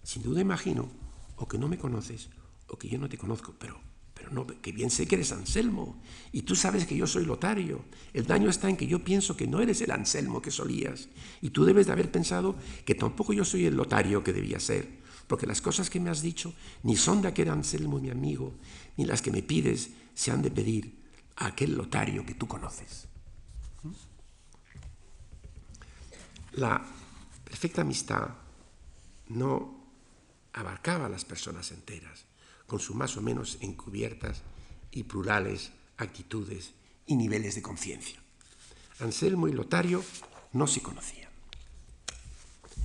Sin 0.03 0.21
duda 0.23 0.41
imagino 0.41 0.89
o 1.35 1.47
que 1.47 1.57
no 1.57 1.67
me 1.67 1.77
conoces 1.77 2.29
o 2.67 2.77
que 2.77 2.87
yo 2.87 2.97
no 2.97 3.09
te 3.09 3.17
conozco, 3.17 3.53
pero, 3.59 3.79
pero 4.13 4.31
no, 4.31 4.47
que 4.47 4.71
bien 4.71 4.89
sé 4.89 5.07
que 5.07 5.15
eres 5.15 5.31
Anselmo 5.31 6.01
y 6.31 6.43
tú 6.43 6.55
sabes 6.55 6.85
que 6.85 6.95
yo 6.95 7.05
soy 7.05 7.25
Lotario. 7.25 7.83
El 8.13 8.25
daño 8.25 8.49
está 8.49 8.69
en 8.69 8.77
que 8.77 8.87
yo 8.87 9.03
pienso 9.03 9.35
que 9.35 9.47
no 9.47 9.61
eres 9.61 9.81
el 9.81 9.91
Anselmo 9.91 10.41
que 10.41 10.51
solías 10.51 11.09
y 11.41 11.49
tú 11.49 11.65
debes 11.65 11.87
de 11.87 11.93
haber 11.93 12.11
pensado 12.11 12.55
que 12.85 12.95
tampoco 12.95 13.33
yo 13.33 13.43
soy 13.43 13.65
el 13.65 13.75
Lotario 13.75 14.23
que 14.23 14.33
debía 14.33 14.59
ser, 14.59 14.87
porque 15.27 15.47
las 15.47 15.61
cosas 15.61 15.89
que 15.89 15.99
me 15.99 16.09
has 16.09 16.21
dicho 16.21 16.53
ni 16.83 16.95
son 16.95 17.21
de 17.21 17.27
aquel 17.27 17.49
Anselmo 17.49 17.99
mi 17.99 18.09
amigo, 18.09 18.53
ni 18.95 19.05
las 19.05 19.21
que 19.21 19.31
me 19.31 19.43
pides 19.43 19.89
se 20.13 20.31
han 20.31 20.41
de 20.41 20.51
pedir 20.51 21.04
a 21.37 21.47
aquel 21.47 21.75
lotario 21.75 22.25
que 22.25 22.35
tú 22.35 22.47
conoces. 22.47 23.07
La 26.53 26.81
perfecta 27.43 27.81
amistad 27.81 28.29
no 29.27 29.75
abarcaba 30.53 31.07
a 31.07 31.09
las 31.09 31.25
personas 31.25 31.71
enteras, 31.71 32.25
con 32.65 32.79
sus 32.79 32.95
más 32.95 33.17
o 33.17 33.21
menos 33.21 33.57
encubiertas 33.61 34.41
y 34.91 35.03
plurales 35.03 35.71
actitudes 35.97 36.73
y 37.05 37.15
niveles 37.15 37.55
de 37.55 37.61
conciencia. 37.61 38.19
Anselmo 38.99 39.47
y 39.47 39.53
Lotario 39.53 40.03
no 40.53 40.67
se 40.67 40.81
conocían. 40.81 41.29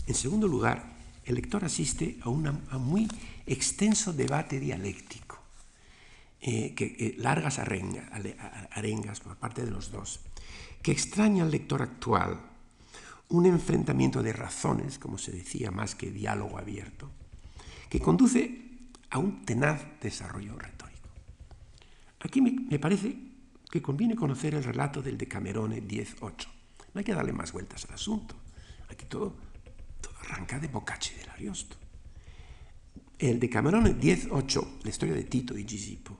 En 0.06 0.14
segundo 0.14 0.48
lugar, 0.48 0.96
el 1.24 1.36
lector 1.36 1.64
asiste 1.64 2.18
a, 2.22 2.28
un 2.28 2.60
muy 2.80 3.06
extenso 3.46 4.12
debate 4.12 4.58
dialéctico 4.58 5.19
eh, 6.42 6.74
que, 6.74 6.96
eh, 6.98 7.14
largas 7.18 7.58
arengas 7.58 9.20
por 9.20 9.36
parte 9.36 9.64
de 9.64 9.70
los 9.70 9.90
dos, 9.90 10.20
que 10.82 10.92
extraña 10.92 11.44
al 11.44 11.50
lector 11.50 11.82
actual 11.82 12.40
un 13.28 13.46
enfrentamiento 13.46 14.22
de 14.22 14.32
razones, 14.32 14.98
como 14.98 15.18
se 15.18 15.32
decía, 15.32 15.70
más 15.70 15.94
que 15.94 16.10
diálogo 16.10 16.58
abierto, 16.58 17.10
que 17.88 18.00
conduce 18.00 18.70
a 19.10 19.18
un 19.18 19.44
tenaz 19.44 19.84
desarrollo 20.00 20.56
retórico. 20.58 21.08
Aquí 22.20 22.40
me, 22.40 22.78
parece 22.78 23.16
que 23.70 23.82
conviene 23.82 24.16
conocer 24.16 24.54
el 24.54 24.64
relato 24.64 25.00
del 25.00 25.16
Decamerone 25.16 25.82
10.8. 25.82 26.46
No 26.92 26.98
hay 26.98 27.04
que 27.04 27.14
darle 27.14 27.32
más 27.32 27.52
vueltas 27.52 27.84
al 27.84 27.94
asunto. 27.94 28.34
Aquí 28.88 29.06
todo, 29.06 29.36
todo 30.00 30.14
arranca 30.24 30.58
de 30.58 30.68
Boccaccio 30.68 31.16
del 31.18 31.30
Ariosto. 31.30 31.76
El 33.18 33.38
Decamerone 33.38 33.96
10.8, 33.96 34.82
la 34.82 34.90
historia 34.90 35.14
de 35.14 35.24
Tito 35.24 35.56
y 35.56 35.64
Gisipo, 35.64 36.18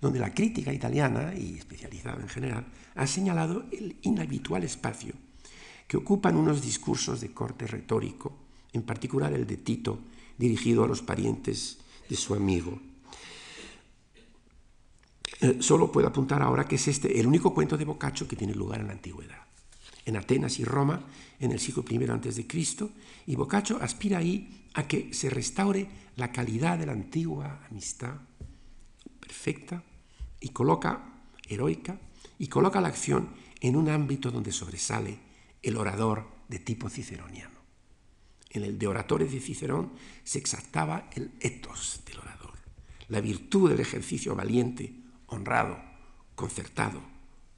donde 0.00 0.20
la 0.20 0.32
crítica 0.32 0.72
italiana, 0.72 1.34
y 1.34 1.58
especializada 1.58 2.20
en 2.20 2.28
general, 2.28 2.66
ha 2.94 3.06
señalado 3.06 3.64
el 3.72 3.96
inhabitual 4.02 4.64
espacio 4.64 5.14
que 5.86 5.96
ocupan 5.96 6.36
unos 6.36 6.62
discursos 6.62 7.20
de 7.20 7.32
corte 7.32 7.66
retórico, 7.66 8.36
en 8.72 8.82
particular 8.82 9.32
el 9.32 9.46
de 9.46 9.56
Tito, 9.56 9.98
dirigido 10.36 10.84
a 10.84 10.88
los 10.88 11.02
parientes 11.02 11.78
de 12.08 12.16
su 12.16 12.34
amigo. 12.34 12.78
Eh, 15.40 15.58
solo 15.60 15.90
puedo 15.90 16.08
apuntar 16.08 16.42
ahora 16.42 16.66
que 16.66 16.76
es 16.76 16.88
este 16.88 17.18
el 17.18 17.26
único 17.26 17.54
cuento 17.54 17.76
de 17.76 17.84
Boccaccio 17.84 18.28
que 18.28 18.36
tiene 18.36 18.54
lugar 18.54 18.80
en 18.80 18.88
la 18.88 18.92
antigüedad. 18.92 19.38
En 20.04 20.16
Atenas 20.16 20.58
y 20.58 20.64
Roma, 20.64 21.04
en 21.38 21.52
el 21.52 21.60
siglo 21.60 21.84
I 21.88 22.04
a.C., 22.04 22.46
y 23.26 23.36
Boccaccio 23.36 23.78
aspira 23.80 24.18
ahí 24.18 24.66
a 24.74 24.86
que 24.86 25.12
se 25.12 25.30
restaure 25.30 25.88
la 26.16 26.32
calidad 26.32 26.78
de 26.78 26.86
la 26.86 26.92
antigua 26.92 27.60
amistad 27.70 28.14
perfecta 29.20 29.82
y 30.40 30.50
coloca, 30.50 31.04
heroica, 31.48 31.98
y 32.38 32.48
coloca 32.48 32.80
la 32.80 32.88
acción 32.88 33.30
en 33.60 33.76
un 33.76 33.88
ámbito 33.88 34.30
donde 34.30 34.52
sobresale 34.52 35.18
el 35.62 35.76
orador 35.76 36.28
de 36.48 36.58
tipo 36.58 36.88
ciceroniano. 36.88 37.58
En 38.50 38.62
el 38.62 38.78
de 38.78 38.86
oradores 38.86 39.32
de 39.32 39.40
Cicerón 39.40 39.92
se 40.24 40.38
exaltaba 40.38 41.10
el 41.14 41.32
ethos 41.40 42.00
del 42.06 42.18
orador, 42.20 42.54
la 43.08 43.20
virtud 43.20 43.70
del 43.70 43.80
ejercicio 43.80 44.34
valiente, 44.34 44.94
honrado, 45.26 45.78
concertado, 46.34 47.02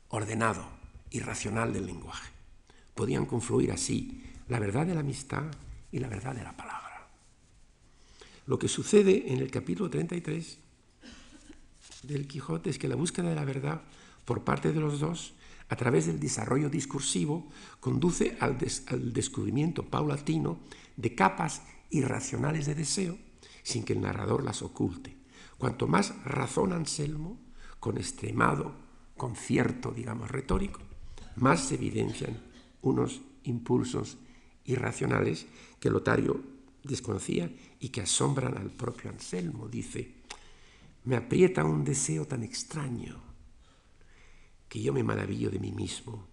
ordenado 0.09 0.66
y 1.11 1.21
racional 1.21 1.73
del 1.73 1.87
lenguaje. 1.87 2.31
Podían 2.95 3.27
confluir 3.27 3.71
así 3.71 4.25
la 4.49 4.59
verdad 4.59 4.87
de 4.87 4.95
la 4.95 5.01
amistad 5.01 5.45
y 5.93 5.99
la 5.99 6.09
verdad 6.09 6.35
de 6.35 6.43
la 6.43 6.57
palabra. 6.57 7.09
Lo 8.47 8.59
que 8.59 8.69
sucede 8.69 9.33
en 9.33 9.38
el 9.38 9.51
capítulo 9.51 9.90
33 9.90 10.59
del 12.03 12.27
Quijote 12.27 12.71
es 12.71 12.79
que 12.79 12.89
la 12.89 12.97
búsqueda 12.97 13.29
de 13.29 13.35
la 13.35 13.45
verdad 13.45 13.83
por 14.25 14.45
parte 14.45 14.73
de 14.73 14.81
los 14.81 15.01
dos, 15.01 15.35
a 15.69 15.77
través 15.77 16.07
del 16.07 16.21
desarrollo 16.21 16.71
discursivo, 16.71 17.49
conduce 17.81 18.37
al, 18.41 18.59
descubrimiento 19.13 19.85
paulatino 19.85 20.61
de 20.97 21.15
capas 21.15 21.63
irracionales 21.91 22.67
de 22.67 22.75
deseo 22.75 23.19
sin 23.63 23.85
que 23.85 23.93
el 23.93 24.01
narrador 24.01 24.45
las 24.45 24.63
oculte. 24.63 25.17
Cuanto 25.59 25.87
más 25.87 26.15
razón 26.25 26.73
Anselmo, 26.73 27.39
con 27.79 27.99
extremado 27.99 28.75
concierto, 29.17 29.91
digamos, 29.91 30.31
retórico, 30.31 30.81
más 31.37 31.69
se 31.69 31.75
evidencian 31.75 32.41
unos 32.83 33.21
impulsos 33.45 34.17
irracionales 34.65 35.47
que 35.79 35.91
Lotario 35.91 36.41
desconocía 36.85 37.51
y 37.81 37.89
que 37.89 38.03
asombran 38.03 38.57
al 38.57 38.71
propio 38.71 39.11
Anselmo. 39.11 39.69
Dice, 39.69 40.19
me 41.05 41.17
aprieta 41.17 41.65
un 41.65 41.85
deseo 41.85 42.27
tan 42.27 42.43
extraño 42.43 43.21
que 44.69 44.83
yo 44.83 44.93
me 44.93 45.03
maravillo 45.03 45.51
de 45.51 45.59
mí 45.59 45.73
mismo 45.73 46.27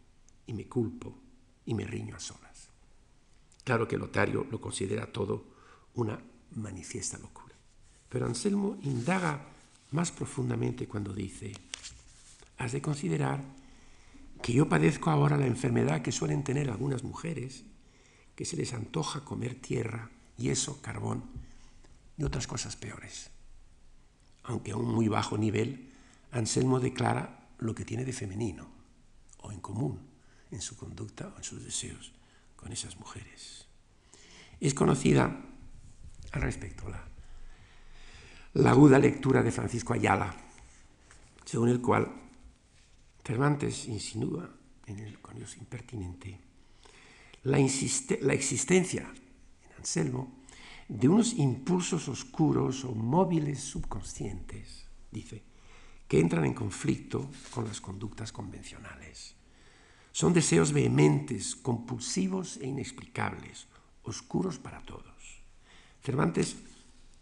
y 0.46 0.54
me 0.54 0.68
culpo 0.68 1.18
y 1.66 1.74
me 1.74 1.86
riño 1.86 2.16
a 2.16 2.20
solas. 2.20 2.70
Claro 3.64 3.88
que 3.88 3.98
Lotario 3.98 4.46
lo 4.50 4.62
considera 4.62 5.12
todo 5.12 5.46
una 5.96 6.20
manifiesta 6.56 7.18
locura. 7.18 7.56
Pero 8.10 8.26
Anselmo 8.26 8.78
indaga 8.84 9.48
más 9.92 10.12
profundamente 10.12 10.88
cuando 10.88 11.14
dice, 11.14 11.54
has 12.58 12.72
de 12.72 12.82
considerar 12.82 13.44
que 14.42 14.54
yo 14.54 14.70
padezco 14.70 15.10
ahora 15.10 15.38
la 15.38 15.48
enfermedad 15.48 16.02
que 16.02 16.12
suelen 16.12 16.44
tener 16.44 16.70
algunas 16.70 17.04
mujeres, 17.04 17.64
que 18.36 18.46
se 18.46 18.56
les 18.56 18.74
antoja 18.74 19.26
comer 19.26 19.56
tierra, 19.56 20.12
y 20.38 20.50
eso, 20.50 20.82
carbón 20.82 21.24
y 22.18 22.24
otras 22.24 22.46
cosas 22.46 22.76
peores 22.76 23.32
aunque 24.48 24.72
a 24.72 24.78
un 24.78 24.88
muy 24.88 25.08
bajo 25.08 25.38
nivel, 25.38 25.94
Anselmo 26.32 26.80
declara 26.80 27.48
lo 27.60 27.76
que 27.76 27.86
tiene 27.86 28.06
de 28.06 28.14
femenino 28.14 28.68
o 29.40 29.52
en 29.52 29.60
común 29.60 30.00
en 30.52 30.62
su 30.62 30.78
conducta 30.78 31.28
o 31.28 31.38
en 31.38 31.44
sus 31.44 31.64
deseos 31.64 32.14
con 32.56 32.72
esas 32.72 32.98
mujeres. 32.98 33.68
Es 34.60 34.74
conocida 34.74 35.46
al 36.32 36.42
respecto 36.42 36.90
la, 36.90 37.04
la 38.54 38.72
aguda 38.72 39.00
lectura 39.00 39.44
de 39.44 39.52
Francisco 39.52 39.94
Ayala, 39.94 40.34
según 41.46 41.70
el 41.70 41.82
cual 41.82 42.12
Cervantes 43.24 43.88
insinúa 43.88 44.50
en 44.86 45.00
el 45.00 45.20
conioso 45.20 45.58
impertinente 45.60 46.40
la, 47.44 47.58
la 48.22 48.34
existencia 48.34 49.02
en 49.02 49.76
Anselmo 49.78 50.37
de 50.88 51.10
unos 51.10 51.34
impulsos 51.34 52.08
oscuros 52.08 52.86
o 52.86 52.96
móviles 52.96 53.60
subconscientes, 53.60 54.88
dice, 55.12 55.44
que 56.08 56.20
entran 56.20 56.46
en 56.46 56.54
conflicto 56.54 57.30
con 57.52 57.68
las 57.68 57.82
conductas 57.82 58.32
convencionales. 58.32 59.36
Son 60.12 60.34
deseos 60.34 60.72
vehementes, 60.72 61.56
compulsivos 61.56 62.58
e 62.58 62.68
inexplicables, 62.68 63.68
oscuros 64.04 64.58
para 64.58 64.82
todos. 64.82 65.44
Cervantes 66.02 66.56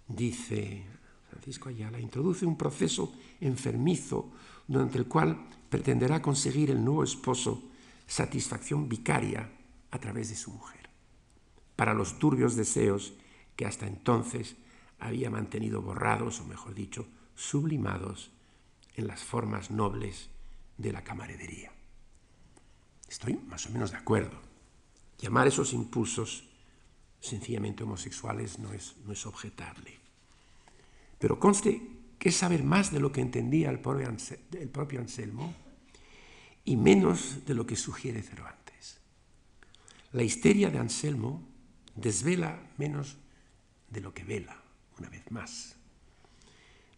dice, 0.07 0.85
Francisco 1.29 1.69
Ayala, 1.69 1.99
introduce 1.99 2.45
un 2.45 2.55
proceso 2.55 3.11
enfermizo 3.41 4.31
durante 4.67 4.99
el 4.99 5.07
cual 5.07 5.49
pretenderá 5.69 6.21
conseguir 6.21 6.69
el 6.69 6.85
nuevo 6.85 7.03
esposo 7.03 7.63
satisfacción 8.05 8.87
vicaria 8.87 9.49
a 9.89 9.99
través 9.99 10.29
de 10.29 10.35
su 10.35 10.51
mujer, 10.51 10.89
para 11.75 11.95
los 11.95 12.19
turbios 12.19 12.55
deseos 12.55 13.13
que 13.55 13.65
hasta 13.65 13.87
entonces 13.87 14.55
había 14.99 15.29
mantenido 15.29 15.81
borrados, 15.81 16.39
o 16.39 16.45
mejor 16.45 16.73
dicho, 16.73 17.07
sublimados 17.35 18.31
en 18.95 19.07
las 19.07 19.23
formas 19.23 19.71
nobles 19.71 20.29
de 20.77 20.91
la 20.91 21.03
camaradería. 21.03 21.71
Estoy 23.07 23.35
más 23.35 23.65
o 23.67 23.69
menos 23.71 23.91
de 23.91 23.97
acuerdo. 23.97 24.39
Llamar 25.19 25.47
esos 25.47 25.73
impulsos 25.73 26.49
sencillamente 27.19 27.83
homosexuales 27.83 28.59
no 28.59 28.73
es, 28.73 28.95
no 29.05 29.13
es 29.13 29.25
objetable. 29.25 29.97
Pero 31.19 31.39
conste 31.39 31.81
que 32.19 32.29
es 32.29 32.35
saber 32.35 32.63
más 32.63 32.91
de 32.91 32.99
lo 32.99 33.11
que 33.11 33.21
entendía 33.21 33.69
el 33.69 33.79
propio 33.79 34.99
Anselmo 34.99 35.53
y 36.63 36.75
menos 36.75 37.45
de 37.45 37.53
lo 37.53 37.65
que 37.65 37.75
sugiere 37.75 38.21
Cervantes. 38.21 38.99
La 40.11 40.23
histeria 40.23 40.69
de 40.69 40.79
Anselmo 40.79 41.47
desvela 41.95 42.59
menos 42.77 43.17
de 43.89 44.01
lo 44.01 44.13
que 44.13 44.23
vela, 44.23 44.61
una 44.97 45.09
vez 45.09 45.29
más. 45.31 45.75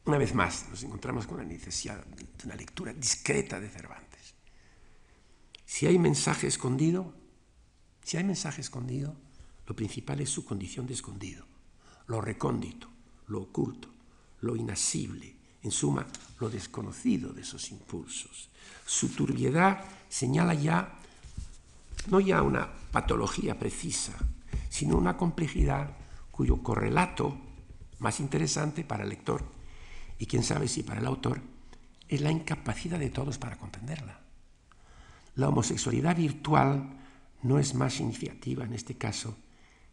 Una 0.05 0.17
vez 0.17 0.33
más 0.33 0.67
nos 0.69 0.83
encontramos 0.83 1.27
con 1.27 1.37
la 1.37 1.43
necesidad 1.43 2.05
de 2.05 2.25
una 2.45 2.55
lectura 2.55 2.93
discreta 2.93 3.59
de 3.59 3.69
Cervantes. 3.69 4.35
Si 5.65 5.85
hay 5.85 5.99
mensaje 5.99 6.47
escondido, 6.47 7.13
si 8.03 8.15
hay 8.15 8.23
mensaje 8.23 8.61
escondido, 8.61 9.15
lo 9.65 9.75
principal 9.75 10.21
es 10.21 10.29
su 10.29 10.45
condición 10.45 10.87
de 10.87 10.93
escondido, 10.93 11.45
lo 12.07 12.21
recóndito, 12.21 12.89
lo 13.27 13.41
oculto, 13.41 13.89
lo 14.41 14.55
inasible, 14.55 15.35
en 15.61 15.71
suma, 15.71 16.07
lo 16.39 16.49
desconocido 16.49 17.33
de 17.33 17.41
esos 17.41 17.69
impulsos. 17.71 18.49
Su 18.85 19.09
turbiedad 19.09 19.83
señala 20.07 20.53
ya 20.53 20.99
no 22.09 22.21
ya 22.21 22.41
una 22.41 22.71
patología 22.91 23.59
precisa, 23.59 24.13
sino 24.69 24.97
una 24.97 25.17
complejidad 25.17 25.89
cuyo 26.37 26.61
correlato 26.61 27.35
más 27.97 28.19
interesante 28.19 28.83
para 28.83 29.03
el 29.03 29.09
lector 29.09 29.43
y 30.19 30.27
quién 30.27 30.43
sabe 30.43 30.67
si 30.67 30.83
para 30.83 30.99
el 30.99 31.07
autor 31.07 31.41
es 32.07 32.21
la 32.21 32.31
incapacidad 32.31 32.99
de 32.99 33.09
todos 33.09 33.39
para 33.39 33.57
comprenderla. 33.57 34.21
La 35.33 35.49
homosexualidad 35.49 36.15
virtual 36.15 36.95
no 37.41 37.57
es 37.57 37.73
más 37.73 37.95
significativa 37.95 38.65
en 38.65 38.73
este 38.73 38.93
caso 38.93 39.35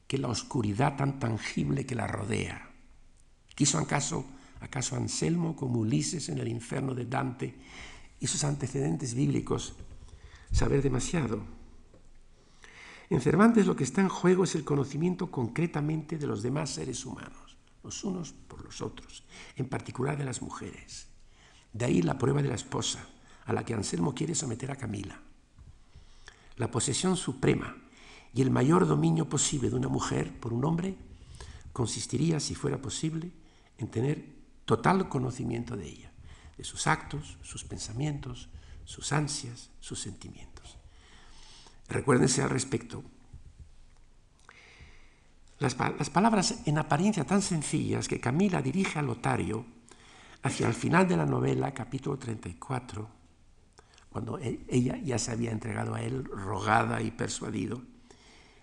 que 0.06 0.18
la 0.18 0.28
oscuridad 0.28 0.96
tan 0.96 1.18
tangible 1.18 1.86
que 1.86 1.94
la 1.94 2.06
rodea. 2.06 2.68
¿Quiso 3.54 3.78
acaso, 3.78 4.26
acaso 4.60 4.96
Anselmo 4.96 5.56
como 5.56 5.80
Ulises 5.80 6.28
en 6.28 6.36
el 6.36 6.48
infierno 6.48 6.94
de 6.94 7.06
Dante 7.06 7.54
y 8.20 8.26
sus 8.26 8.44
antecedentes 8.44 9.14
bíblicos 9.14 9.76
saber 10.52 10.82
demasiado? 10.82 11.63
En 13.10 13.20
Cervantes 13.20 13.66
lo 13.66 13.76
que 13.76 13.84
está 13.84 14.00
en 14.00 14.08
juego 14.08 14.44
es 14.44 14.54
el 14.54 14.64
conocimiento 14.64 15.30
concretamente 15.30 16.18
de 16.18 16.26
los 16.26 16.42
demás 16.42 16.70
seres 16.70 17.04
humanos, 17.04 17.56
los 17.82 18.02
unos 18.04 18.32
por 18.32 18.64
los 18.64 18.80
otros, 18.80 19.24
en 19.56 19.68
particular 19.68 20.16
de 20.16 20.24
las 20.24 20.40
mujeres. 20.40 21.08
De 21.72 21.84
ahí 21.84 22.02
la 22.02 22.18
prueba 22.18 22.42
de 22.42 22.48
la 22.48 22.54
esposa, 22.54 23.06
a 23.44 23.52
la 23.52 23.64
que 23.64 23.74
Anselmo 23.74 24.14
quiere 24.14 24.34
someter 24.34 24.70
a 24.70 24.76
Camila. 24.76 25.20
La 26.56 26.70
posesión 26.70 27.16
suprema 27.16 27.76
y 28.32 28.42
el 28.42 28.50
mayor 28.50 28.86
dominio 28.86 29.28
posible 29.28 29.70
de 29.70 29.76
una 29.76 29.88
mujer 29.88 30.32
por 30.40 30.52
un 30.52 30.64
hombre 30.64 30.96
consistiría, 31.72 32.40
si 32.40 32.54
fuera 32.54 32.80
posible, 32.80 33.32
en 33.78 33.88
tener 33.88 34.24
total 34.64 35.08
conocimiento 35.08 35.76
de 35.76 35.88
ella, 35.88 36.12
de 36.56 36.64
sus 36.64 36.86
actos, 36.86 37.36
sus 37.42 37.64
pensamientos, 37.64 38.48
sus 38.84 39.12
ansias, 39.12 39.70
sus 39.80 40.00
sentimientos. 40.00 40.53
Recuérdense 41.88 42.42
al 42.42 42.50
respecto. 42.50 43.02
Las, 45.58 45.74
palabras 46.10 46.62
en 46.66 46.78
apariencia 46.78 47.24
tan 47.24 47.40
sencillas 47.40 48.08
que 48.08 48.20
Camila 48.20 48.60
dirige 48.60 48.98
a 48.98 49.02
Lotario 49.02 49.64
hacia 50.42 50.66
el 50.66 50.74
final 50.74 51.08
de 51.08 51.16
la 51.16 51.24
novela, 51.24 51.72
capítulo 51.72 52.18
34, 52.18 53.08
cuando 54.10 54.38
e, 54.38 54.60
ella 54.68 54.98
ya 54.98 55.18
se 55.18 55.30
había 55.30 55.52
entregado 55.52 55.94
a 55.94 56.02
él, 56.02 56.24
rogada 56.24 57.00
y 57.00 57.10
persuadido, 57.12 57.80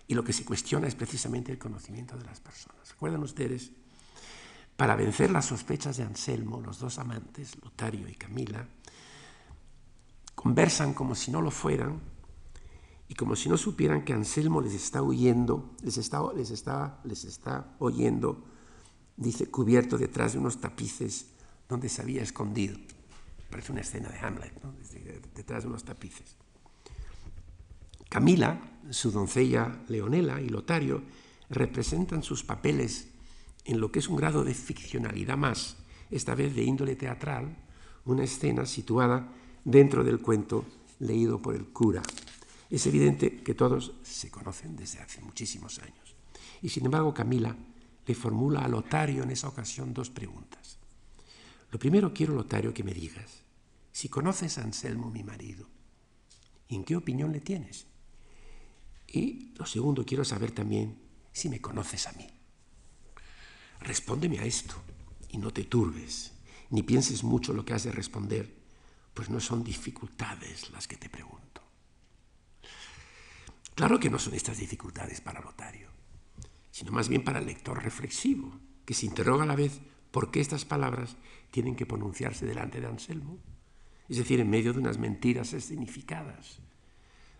y 0.06 0.14
lo 0.14 0.22
que 0.22 0.32
se 0.32 0.44
cuestiona 0.44 0.86
es 0.86 0.94
precisamente 0.94 1.50
el 1.50 1.58
conocimiento 1.58 2.16
de 2.16 2.24
las 2.24 2.40
personas. 2.40 2.90
¿Recuerdan 2.90 3.22
ustedes? 3.22 3.72
Para 4.76 4.94
vencer 4.94 5.30
las 5.30 5.46
sospechas 5.46 5.96
de 5.96 6.04
Anselmo, 6.04 6.60
los 6.60 6.78
dos 6.78 6.98
amantes, 6.98 7.56
Lotario 7.62 8.08
y 8.08 8.14
Camila, 8.14 8.66
conversan 10.34 10.94
como 10.94 11.14
si 11.14 11.30
no 11.30 11.40
lo 11.40 11.50
fueran 11.50 12.11
y 13.12 13.14
como 13.14 13.36
si 13.36 13.50
no 13.50 13.58
supieran 13.58 14.06
que 14.06 14.14
Anselmo 14.14 14.62
les 14.62 14.72
está 14.72 15.02
huyendo, 15.02 15.76
les 15.82 15.98
está, 15.98 16.22
les 16.34 16.50
está, 16.50 16.98
les 17.04 17.24
está 17.26 17.76
oyendo, 17.78 18.42
dice, 19.18 19.50
cubierto 19.50 19.98
detrás 19.98 20.32
de 20.32 20.38
unos 20.38 20.62
tapices 20.62 21.26
donde 21.68 21.90
se 21.90 22.00
había 22.00 22.22
escondido. 22.22 22.74
Parece 23.50 23.70
una 23.70 23.82
escena 23.82 24.08
de 24.08 24.18
Hamlet, 24.18 24.54
detrás 25.34 25.64
de 25.64 25.68
unos 25.68 25.84
tapices. 25.84 26.36
Camila, 28.08 28.78
su 28.88 29.10
doncella 29.10 29.84
Leonela 29.88 30.40
y 30.40 30.48
Lotario 30.48 31.02
representan 31.50 32.22
sus 32.22 32.42
papeles 32.42 33.08
en 33.66 33.78
lo 33.78 33.92
que 33.92 33.98
es 33.98 34.08
un 34.08 34.16
grado 34.16 34.42
de 34.42 34.54
ficcionalidad 34.54 35.36
más, 35.36 35.76
esta 36.10 36.34
vez 36.34 36.56
de 36.56 36.62
índole 36.62 36.96
teatral, 36.96 37.58
una 38.06 38.24
escena 38.24 38.64
situada 38.64 39.28
dentro 39.66 40.02
del 40.02 40.18
cuento 40.20 40.64
leído 40.98 41.42
por 41.42 41.54
el 41.54 41.66
cura. 41.66 42.00
Es 42.72 42.86
evidente 42.86 43.42
que 43.42 43.52
todos 43.52 43.92
se 44.02 44.30
conocen 44.30 44.76
desde 44.76 44.98
hace 45.00 45.20
muchísimos 45.20 45.78
años. 45.80 46.16
Y 46.62 46.70
sin 46.70 46.86
embargo 46.86 47.12
Camila 47.12 47.54
le 48.06 48.14
formula 48.14 48.60
a 48.60 48.68
Lotario 48.68 49.24
en 49.24 49.30
esa 49.30 49.48
ocasión 49.48 49.92
dos 49.92 50.08
preguntas. 50.08 50.78
Lo 51.70 51.78
primero 51.78 52.14
quiero, 52.14 52.34
Lotario, 52.34 52.72
que 52.72 52.82
me 52.82 52.94
digas 52.94 53.42
si 53.92 54.08
conoces 54.08 54.56
a 54.56 54.62
Anselmo, 54.62 55.10
mi 55.10 55.22
marido, 55.22 55.68
¿y 56.66 56.76
en 56.76 56.84
qué 56.84 56.96
opinión 56.96 57.30
le 57.30 57.40
tienes? 57.40 57.84
Y 59.06 59.52
lo 59.58 59.66
segundo, 59.66 60.06
quiero 60.06 60.24
saber 60.24 60.52
también 60.52 60.96
si 61.30 61.50
me 61.50 61.60
conoces 61.60 62.06
a 62.06 62.12
mí. 62.12 62.26
Respóndeme 63.80 64.38
a 64.38 64.46
esto 64.46 64.76
y 65.28 65.36
no 65.36 65.50
te 65.50 65.64
turbes, 65.64 66.32
ni 66.70 66.82
pienses 66.82 67.22
mucho 67.22 67.52
lo 67.52 67.66
que 67.66 67.74
has 67.74 67.84
de 67.84 67.92
responder, 67.92 68.50
pues 69.12 69.28
no 69.28 69.40
son 69.40 69.62
dificultades 69.62 70.70
las 70.70 70.88
que 70.88 70.96
te 70.96 71.10
pregunto. 71.10 71.51
Claro 73.74 73.98
que 73.98 74.10
no 74.10 74.18
son 74.18 74.34
estas 74.34 74.58
dificultades 74.58 75.20
para 75.20 75.40
Lotario, 75.40 75.88
sino 76.70 76.92
más 76.92 77.08
bien 77.08 77.24
para 77.24 77.38
el 77.38 77.46
lector 77.46 77.82
reflexivo, 77.82 78.58
que 78.84 78.94
se 78.94 79.06
interroga 79.06 79.44
a 79.44 79.46
la 79.46 79.56
vez 79.56 79.80
por 80.10 80.30
qué 80.30 80.40
estas 80.40 80.64
palabras 80.64 81.16
tienen 81.50 81.76
que 81.76 81.86
pronunciarse 81.86 82.46
delante 82.46 82.80
de 82.80 82.86
Anselmo, 82.86 83.38
es 84.08 84.18
decir, 84.18 84.40
en 84.40 84.50
medio 84.50 84.72
de 84.72 84.80
unas 84.80 84.98
mentiras 84.98 85.52
escenificadas 85.52 86.60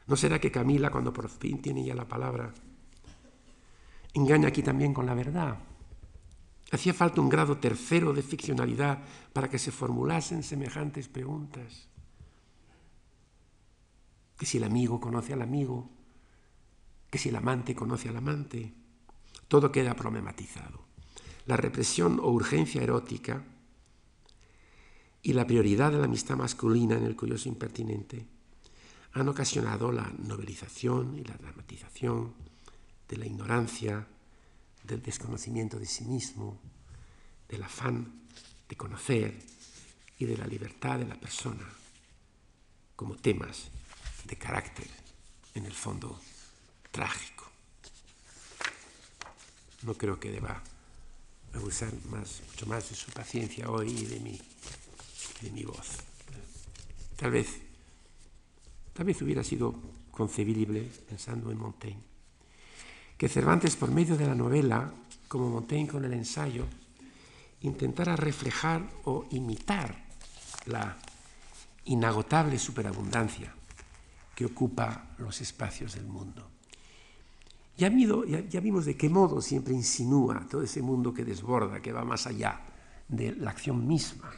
¿No 0.07 0.17
será 0.17 0.41
que 0.41 0.51
Camila, 0.51 0.91
cuando 0.91 1.13
por 1.13 1.29
fin 1.29 1.63
tiene 1.63 1.85
ya 1.85 1.95
la 1.95 2.09
palabra, 2.09 2.53
engaña 4.15 4.49
aquí 4.49 4.63
también 4.63 4.93
con 4.93 5.07
la 5.07 5.15
verdad? 5.15 5.59
Hacía 6.73 6.95
falta 6.95 7.21
un 7.21 7.29
grado 7.29 7.59
tercero 7.59 8.13
de 8.13 8.23
ficcionalidad 8.23 9.03
para 9.33 9.49
que 9.49 9.59
se 9.59 9.71
formulasen 9.71 10.43
semejantes 10.43 11.07
preguntas. 11.09 11.89
Que 14.37 14.47
si 14.47 14.59
el 14.59 14.65
amigo 14.65 15.01
conoce 15.01 15.35
al 15.35 15.43
amigo, 15.43 15.89
que 17.13 17.19
si 17.19 17.29
el 17.29 17.37
amante 17.37 17.75
conoce 17.75 18.09
al 18.09 18.17
amante, 18.17 18.73
todo 19.47 19.71
queda 19.71 19.95
problematizado. 19.95 20.87
La 21.45 21.59
represión 21.59 22.19
o 22.19 22.31
urgencia 22.31 22.83
erótica 22.83 23.45
y 25.21 25.35
la 25.35 25.47
prioridad 25.47 25.93
de 25.93 25.99
la 25.99 26.07
amistad 26.07 26.37
masculina 26.37 26.97
en 26.97 27.05
el 27.05 27.15
curioso 27.15 27.51
impertinente 27.51 28.27
han 29.13 29.29
ocasionado 29.29 29.93
la 29.93 30.11
novelización 30.27 31.19
y 31.19 31.25
la 31.25 31.37
dramatización 31.37 32.33
de 33.07 33.19
la 33.19 33.27
ignorancia, 33.27 34.07
del 34.83 35.03
desconocimiento 35.03 35.79
de 35.79 35.85
sí 35.85 36.07
mismo, 36.07 36.59
del 37.47 37.63
afán 37.63 38.23
de 38.71 38.77
conocer 38.77 39.39
y 40.19 40.25
de 40.25 40.39
la 40.39 40.47
libertad 40.47 40.99
de 40.99 41.05
la 41.05 41.21
persona 41.21 41.69
como 42.97 43.17
temas 43.17 43.71
de 44.25 44.37
carácter, 44.37 44.89
en 45.55 45.67
el 45.67 45.75
fondo, 45.75 46.19
trágico. 46.93 47.51
No 49.83 49.95
creo 49.95 50.21
que 50.21 50.31
deba 50.31 50.63
abusar 51.55 51.93
más, 52.11 52.43
mucho 52.49 52.67
más 52.67 52.89
de 52.89 52.95
su 52.95 53.11
paciencia 53.11 53.69
hoy 53.69 53.91
y 53.91 54.05
de 54.07 54.21
mi, 54.21 54.41
de 55.41 55.51
mi 55.51 55.65
voz. 55.65 55.99
Tal 57.17 57.33
vez 57.33 57.61
tal 58.93 59.07
vez 59.07 59.21
hubiera 59.23 59.43
sido 59.43 59.75
concebible, 60.11 60.83
pensando 61.09 61.51
en 61.51 61.59
Montaigne, 61.59 62.03
que 63.17 63.29
Cervantes, 63.29 63.77
por 63.77 63.91
medio 63.91 64.17
de 64.17 64.27
la 64.27 64.35
novela, 64.35 64.93
como 65.29 65.49
Montaigne 65.49 65.89
con 65.89 66.05
el 66.05 66.13
ensayo, 66.13 66.67
intentara 67.63 68.17
reflejar 68.17 68.89
o 69.05 69.27
imitar 69.31 70.05
la 70.67 70.99
inagotable 71.85 72.59
superabundancia 72.59 73.55
que 74.35 74.47
ocupa 74.47 75.15
los 75.19 75.41
espacios 75.41 75.95
del 75.95 76.07
mundo. 76.07 76.52
Ya, 77.77 77.89
vimos 77.89 78.85
de 78.85 78.97
qué 78.97 79.09
modo 79.09 79.41
siempre 79.41 79.73
insinúa 79.73 80.47
todo 80.49 80.63
ese 80.63 80.83
mundo 80.83 81.13
que 81.13 81.25
desborda, 81.25 81.81
que 81.81 81.93
va 81.93 82.05
más 82.05 82.27
allá 82.27 82.61
de 83.09 83.35
la 83.37 83.51
acción 83.51 83.87
misma, 83.87 84.31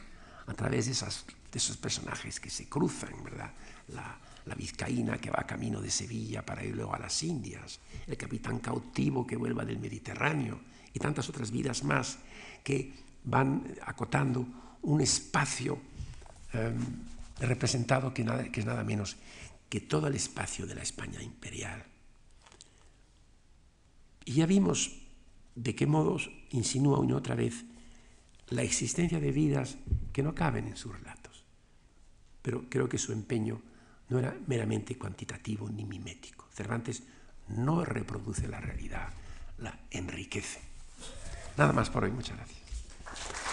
a 0.47 0.53
través 0.53 0.85
de, 0.85 0.91
esos 0.91 1.77
personajes 1.77 2.39
que 2.39 2.49
se 2.49 2.69
cruzan, 2.69 3.23
¿verdad? 3.23 3.51
La, 3.89 4.19
vizcaína 4.55 5.17
que 5.17 5.31
va 5.31 5.43
camino 5.45 5.81
de 5.81 5.89
Sevilla 5.89 6.45
para 6.45 6.63
ir 6.63 6.75
luego 6.75 6.93
a 6.93 6.99
las 6.99 7.23
Indias, 7.23 7.79
el 8.07 8.15
capitán 8.15 8.59
cautivo 8.59 9.25
que 9.25 9.35
vuelva 9.35 9.65
del 9.65 9.79
Mediterráneo 9.79 10.59
y 10.93 10.99
tantas 10.99 11.27
otras 11.27 11.51
vidas 11.51 11.83
más 11.83 12.19
que 12.63 12.93
van 13.23 13.75
acotando 13.85 14.77
un 14.83 15.01
espacio 15.01 15.79
em, 16.53 16.77
representado 17.39 18.13
que 18.13 18.21
es 18.53 18.65
nada 18.65 18.83
menos 18.83 19.17
que 19.67 19.81
todo 19.81 20.07
el 20.07 20.15
espacio 20.15 20.65
de 20.65 20.75
la 20.75 20.83
España 20.83 21.21
imperial. 21.21 21.83
Y 24.25 24.33
ya 24.33 24.45
vimos 24.45 24.91
de 25.55 25.75
qué 25.75 25.85
modos 25.85 26.31
insinúa 26.49 26.99
una 26.99 27.15
otra 27.15 27.35
vez 27.35 27.65
la 28.49 28.63
existencia 28.63 29.19
de 29.19 29.31
vidas 29.31 29.77
que 30.11 30.23
no 30.23 30.35
caben 30.35 30.67
en 30.67 30.77
sus 30.77 30.93
relatos. 30.93 31.45
Pero 32.41 32.69
creo 32.69 32.89
que 32.89 32.97
su 32.97 33.11
empeño 33.11 33.61
no 34.09 34.19
era 34.19 34.37
meramente 34.47 34.97
cuantitativo 34.97 35.69
ni 35.69 35.85
mimético. 35.85 36.47
Cervantes 36.53 37.03
no 37.47 37.85
reproduce 37.85 38.47
la 38.47 38.59
realidad, 38.59 39.09
la 39.57 39.79
enriquece. 39.91 40.59
Nada 41.57 41.73
más 41.73 41.89
por 41.89 42.03
hoy, 42.03 42.11
muchas 42.11 42.37
gracias. 42.37 43.44